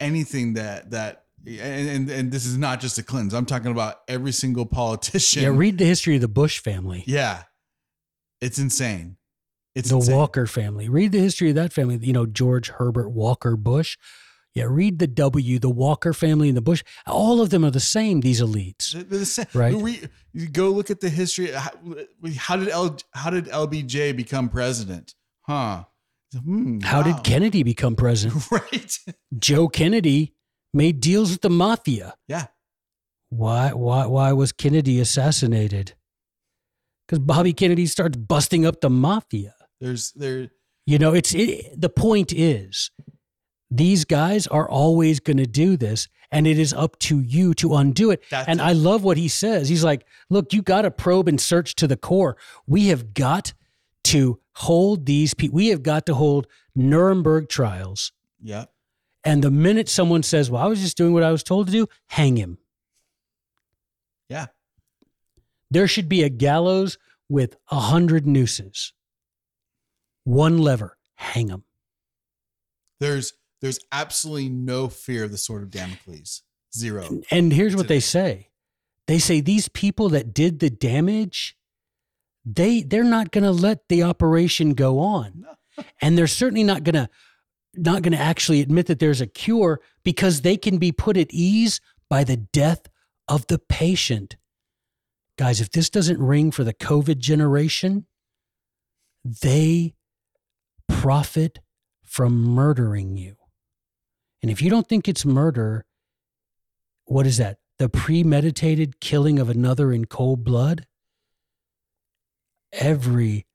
[0.00, 3.34] anything that that and, and and this is not just a Clintons.
[3.34, 5.42] I'm talking about every single politician.
[5.42, 7.44] Yeah, read the history of the Bush family, Yeah.
[8.40, 9.16] It's insane.
[9.74, 10.16] It's the insane.
[10.16, 10.88] Walker family.
[10.88, 11.96] Read the history of that family.
[11.96, 13.96] You know, George Herbert Walker Bush.
[14.54, 16.84] Yeah, read the W, the Walker family and the Bush.
[17.06, 18.92] All of them are the same, these elites.
[18.92, 19.46] They're the same.
[19.52, 19.74] Right.
[19.74, 20.00] We,
[20.52, 21.50] go look at the history.
[21.50, 21.70] How,
[22.36, 25.14] how did L, how did LBJ become president?
[25.42, 25.84] Huh.
[26.44, 27.14] Hmm, How wow.
[27.14, 28.44] did Kennedy become president?
[28.50, 28.98] right?
[29.38, 30.34] Joe Kennedy
[30.74, 32.14] made deals with the mafia.
[32.28, 32.46] Yeah.
[33.30, 35.94] Why why why was Kennedy assassinated?
[37.06, 39.54] Because Bobby Kennedy starts busting up the mafia.
[39.80, 40.50] There's there.
[40.86, 42.90] You know, it's it, the point is
[43.70, 47.74] these guys are always going to do this and it is up to you to
[47.74, 48.22] undo it.
[48.30, 48.62] That's and it.
[48.62, 49.68] I love what he says.
[49.68, 52.36] He's like, "Look, you got to probe and search to the core.
[52.66, 53.52] We have got
[54.04, 55.56] to hold these people.
[55.56, 58.12] We have got to hold Nuremberg trials.
[58.42, 58.66] Yeah.
[59.24, 61.72] And the minute someone says, "Well, I was just doing what I was told to
[61.72, 62.58] do," hang him.
[64.28, 64.46] Yeah.
[65.70, 66.98] There should be a gallows
[67.28, 68.92] with a hundred nooses.
[70.24, 71.64] One lever, hang him.
[73.00, 76.42] There's there's absolutely no fear of the sword of Damocles.
[76.76, 77.20] Zero.
[77.30, 78.50] And here's what they say.
[79.06, 81.56] They say these people that did the damage,
[82.44, 85.32] they they're not going to let the operation go on.
[85.36, 85.48] No.
[86.00, 87.08] And they're certainly not going to
[87.76, 91.32] not going to actually admit that there's a cure because they can be put at
[91.32, 92.82] ease by the death
[93.28, 94.36] of the patient.
[95.36, 98.06] Guys, if this doesn't ring for the COVID generation,
[99.24, 99.94] they
[100.88, 101.60] profit
[102.04, 103.36] from murdering you.
[104.42, 105.86] And if you don't think it's murder,
[107.06, 107.58] what is that?
[107.78, 110.86] The premeditated killing of another in cold blood?
[112.72, 113.46] Every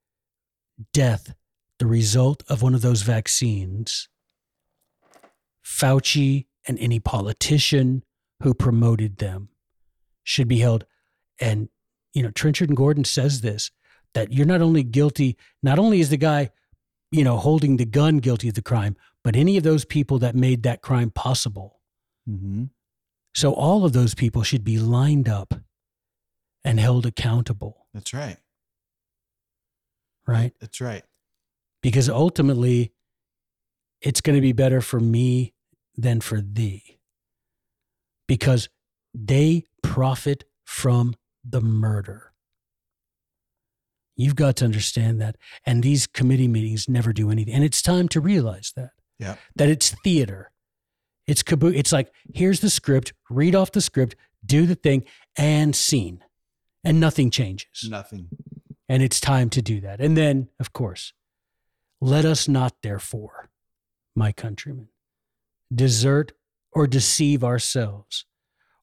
[0.93, 1.35] death,
[1.80, 4.10] the result of one of those vaccines,
[5.65, 8.03] Fauci and any politician
[8.43, 9.49] who promoted them
[10.23, 10.85] should be held.
[11.39, 11.69] And,
[12.14, 13.72] you know, Trenchard and Gordon says this
[14.14, 16.49] that you're not only guilty, not only is the guy,
[17.11, 20.35] you know, holding the gun guilty of the crime, but any of those people that
[20.35, 21.80] made that crime possible.
[22.27, 22.65] Mm-hmm.
[23.35, 25.53] So all of those people should be lined up
[26.64, 28.38] and held accountable, That's right.
[30.27, 30.53] right?
[30.60, 31.03] That's right.
[31.81, 32.91] Because ultimately,
[34.01, 35.53] it's going to be better for me
[35.95, 36.99] than for thee.
[38.27, 38.69] Because
[39.14, 42.34] they profit from the murder.
[44.15, 45.38] You've got to understand that.
[45.65, 47.53] And these committee meetings never do anything.
[47.53, 48.91] And it's time to realize that.
[49.18, 49.35] Yeah.
[49.56, 50.51] That it's theater.
[51.26, 51.77] It's kabuki.
[51.77, 54.15] It's like, here's the script, read off the script,
[54.45, 55.06] do the thing,
[55.38, 56.23] and scene.
[56.84, 57.88] And nothing changes.
[57.89, 58.30] Nothing.
[58.88, 59.99] And it's time to do that.
[59.99, 61.14] And then, of course,
[62.01, 63.49] let us not, therefore,
[64.15, 64.89] my countrymen,
[65.73, 66.31] desert
[66.71, 68.26] or deceive ourselves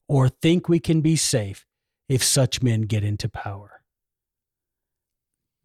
[0.07, 1.65] or think we can be safe
[2.07, 3.81] if such men get into power.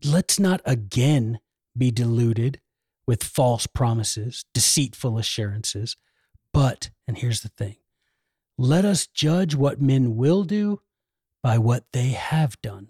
[0.05, 1.39] Let's not again
[1.77, 2.61] be deluded
[3.07, 5.97] with false promises, deceitful assurances,
[6.53, 7.77] but, and here's the thing
[8.59, 10.81] let us judge what men will do
[11.43, 12.89] by what they have done.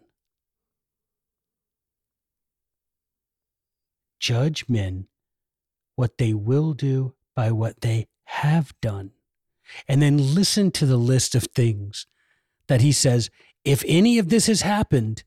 [4.23, 5.09] Judge men
[5.97, 9.11] what they will do by what they have done.
[9.89, 12.07] And then listen to the list of things
[12.69, 13.29] that he says
[13.65, 15.25] if any of this has happened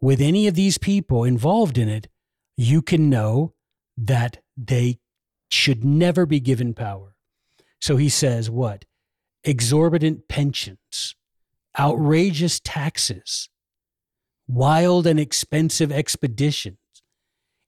[0.00, 2.08] with any of these people involved in it,
[2.56, 3.54] you can know
[3.96, 5.00] that they
[5.50, 7.14] should never be given power.
[7.80, 8.84] So he says, what?
[9.44, 11.14] Exorbitant pensions,
[11.78, 13.48] outrageous taxes,
[14.46, 16.78] wild and expensive expeditions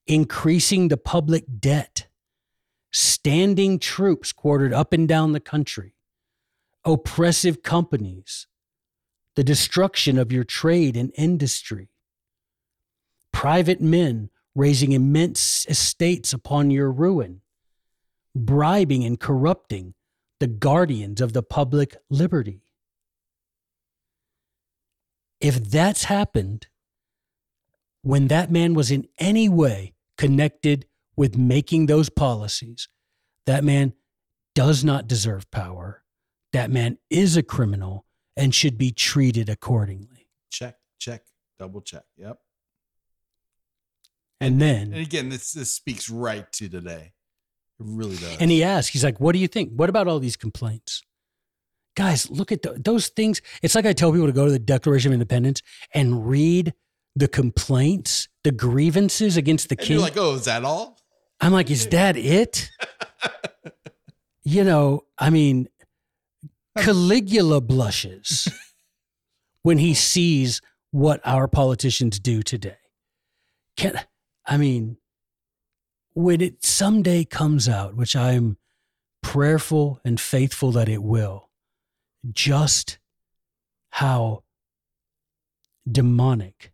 [0.06, 2.06] increasing the public debt,
[2.90, 5.94] standing troops quartered up and down the country,
[6.85, 8.47] oppressive companies,
[9.36, 11.89] the destruction of your trade and industry,
[13.32, 17.40] private men raising immense estates upon your ruin,
[18.35, 19.94] bribing and corrupting
[20.40, 22.62] the guardians of the public liberty.
[25.40, 26.66] If that's happened,
[28.02, 30.86] when that man was in any way connected
[31.16, 32.89] with making those policies,
[33.47, 33.93] that man
[34.55, 36.02] does not deserve power.
[36.52, 38.05] That man is a criminal
[38.36, 40.28] and should be treated accordingly.
[40.51, 41.22] Check, check,
[41.59, 42.05] double check.
[42.16, 42.39] Yep.
[44.40, 47.12] And And then, again, this this speaks right to today.
[47.78, 48.39] It really does.
[48.40, 49.72] and he asks, he's like, What do you think?
[49.74, 51.02] What about all these complaints?
[51.97, 53.43] Guys, look at th- those things.
[53.62, 55.60] It's like I tell people to go to the Declaration of Independence
[55.93, 56.72] and read
[57.16, 59.93] the complaints, the grievances against the And king.
[59.95, 60.99] you're like, oh, is that all?
[61.41, 62.70] I'm like, is that it?
[64.45, 65.69] you know, I mean,
[66.78, 68.49] Caligula blushes
[69.62, 70.61] when he sees
[70.91, 72.77] what our politicians do today.
[73.77, 74.01] Can
[74.47, 74.97] I mean
[76.15, 78.57] when it someday comes out, which I'm
[79.23, 81.51] prayerful and faithful that it will,
[82.32, 82.99] just
[83.91, 84.43] how
[85.91, 86.73] demonic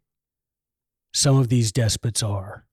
[1.17, 2.67] some of these despots are.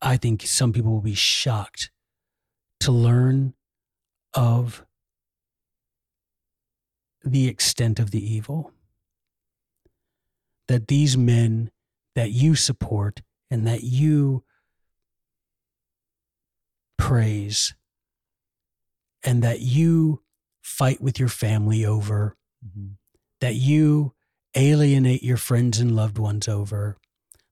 [0.00, 1.90] I think some people will be shocked
[2.80, 3.52] to learn
[4.32, 4.86] of
[7.22, 8.72] the extent of the evil.
[10.66, 11.70] That these men
[12.14, 13.20] that you support
[13.50, 14.42] and that you
[16.96, 17.74] praise
[19.22, 20.22] and that you
[20.62, 22.96] fight with your family over, Mhm.
[23.40, 24.14] that you
[24.56, 26.96] alienate your friends and loved ones over,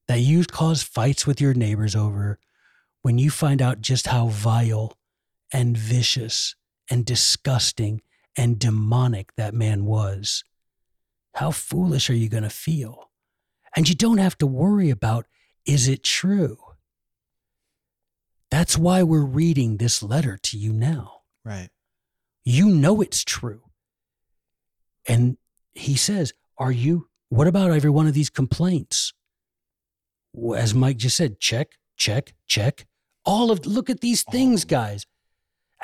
[0.08, 2.38] that you cause fights with your neighbors over,
[3.02, 4.96] when you find out just how vile
[5.52, 6.56] and vicious
[6.90, 8.00] and disgusting
[8.36, 10.42] and demonic that man was,
[11.34, 13.10] how foolish are you going to feel?
[13.76, 15.26] And you don't have to worry about
[15.66, 16.56] is it true?
[18.50, 21.20] That's why we're reading this letter to you now.
[21.44, 21.68] Right.
[22.44, 23.62] You know it's true.
[25.06, 25.36] And
[25.72, 29.12] he says, Are you, what about every one of these complaints?
[30.32, 32.86] Well, As Mike just said, check, check, check.
[33.24, 35.06] All of, look at these things, guys.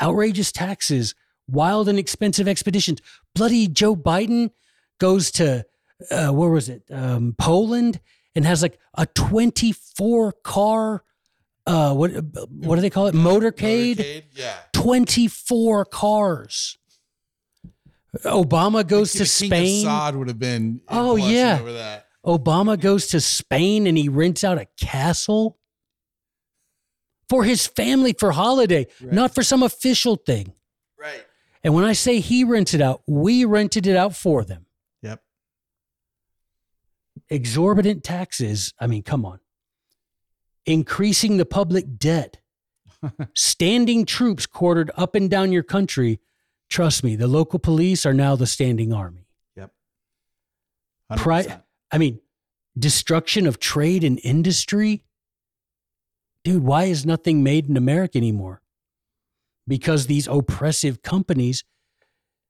[0.01, 1.15] Outrageous taxes,
[1.49, 3.01] wild and expensive expeditions.
[3.35, 4.51] Bloody Joe Biden
[4.99, 5.65] goes to,
[6.11, 6.83] uh, where was it?
[6.91, 8.01] Um, Poland
[8.35, 11.05] and has like a 24 car,
[11.67, 12.11] uh, what,
[12.51, 13.15] what do they call it?
[13.15, 14.25] Motorcade.
[14.33, 14.55] Yeah.
[14.73, 16.79] 24 cars.
[18.25, 19.87] Obama goes to Spain.
[19.87, 20.81] Assad would have been.
[20.89, 21.61] Oh, yeah.
[22.25, 25.59] Obama goes to Spain and he rents out a castle
[27.29, 29.13] for his family for holiday, Right.
[29.13, 30.53] not for some official thing.
[30.99, 31.25] Right.
[31.63, 34.67] And when I say he rented out, we rented it out for them.
[35.03, 35.23] Yep.
[37.31, 38.73] Exorbitant taxes.
[38.79, 39.41] I mean, come on.
[40.67, 42.39] Increasing the public debt.
[43.35, 46.21] standing troops quartered up and down your country.
[46.71, 49.27] Trust me, the local police are now the standing army.
[49.57, 49.71] Yep.
[51.17, 51.63] Pri- 100%.
[51.95, 52.19] I mean,
[52.77, 55.05] destruction of trade and industry.
[56.43, 58.63] Dude, why is nothing made in America anymore?
[59.69, 61.63] Because these oppressive companies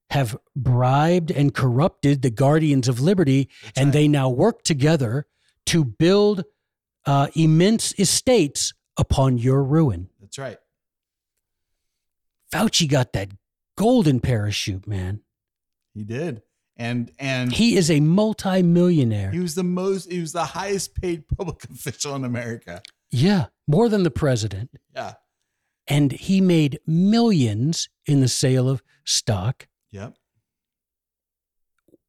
[0.09, 3.93] have bribed and corrupted the guardians of liberty, That's and right.
[3.93, 5.27] they now work together
[5.67, 6.45] to build
[7.05, 10.09] uh, immense estates upon your ruin.
[10.23, 10.57] That's right.
[12.51, 13.29] Fauci got that
[13.77, 15.21] golden parachute, man.
[15.93, 16.41] He did.
[16.77, 19.31] And and He is a multimillionaire.
[19.31, 22.83] he was the most he was the highest paid public official in America.
[23.11, 24.71] yeah, more than the president.
[24.95, 25.15] Yeah.
[25.87, 30.17] and he made millions in the sale of stock Yep.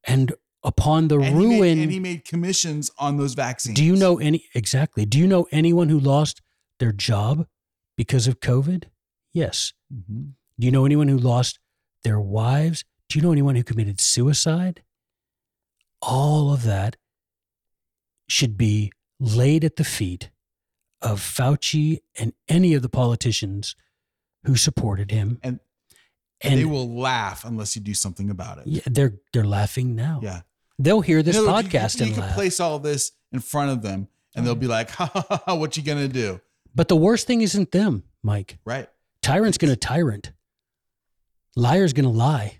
[0.04, 0.32] and
[0.64, 3.76] upon the and He ruin made, and he made commissions on those vaccines.
[3.76, 6.40] do you know any exactly do you know anyone who lost
[6.80, 7.46] their job
[7.96, 8.84] because of covid
[9.32, 10.32] yes Mhm.
[10.58, 11.58] do you know anyone who lost
[12.02, 14.82] their wives do you know anyone who committed suicide
[16.02, 16.96] all of that
[18.28, 20.30] should be laid at the feet
[21.00, 23.76] of Fauci and any of the politicians
[24.44, 25.60] who supported him And
[26.42, 28.66] and they will laugh unless you do something about it.
[28.66, 30.20] Yeah, they're they're laughing now.
[30.22, 30.42] Yeah.
[30.78, 32.34] They'll hear this In other words, you- podcast you, and you laugh.
[32.34, 35.42] place all this in front of them and they'll oh, be like, ha, ha, ha,
[35.46, 36.40] ha, what you gonna do?
[36.74, 38.58] but the worst thing isn't them, Mike.
[38.66, 38.88] Right.
[39.22, 40.32] Tyrant's going to tyrant.
[41.56, 42.58] Liar's going to lie.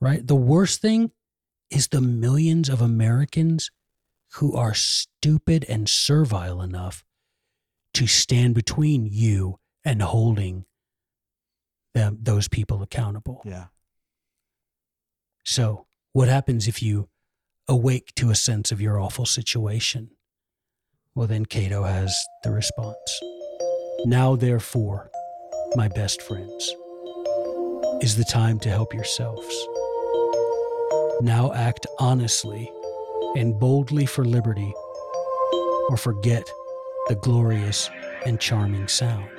[0.00, 0.26] Right?
[0.26, 1.12] The worst thing
[1.70, 3.70] is the millions of Americans
[4.34, 7.04] who are stupid and servile enough
[7.94, 10.66] to stand between you and holding
[11.94, 13.40] them, those people accountable.
[13.44, 13.66] Yeah.
[15.44, 17.08] So, what happens if you
[17.68, 20.10] awake to a sense of your awful situation?
[21.14, 23.20] Well, then Cato has the response.
[24.04, 25.10] Now, therefore,
[25.74, 26.74] my best friends,
[28.02, 29.66] is the time to help yourselves.
[31.22, 32.70] Now act honestly
[33.36, 34.70] and boldly for liberty,
[35.88, 36.46] or forget
[37.08, 37.88] the glorious
[38.26, 39.30] and charming sound.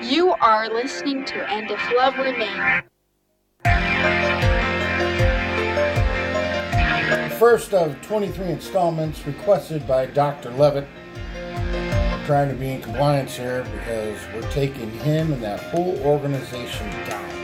[0.00, 2.84] You are listening to And If Love Remains.
[7.10, 10.50] The first of 23 installments requested by Dr.
[10.50, 10.86] Levitt.
[12.28, 17.37] Trying to be in compliance here because we're taking him and that whole organization down.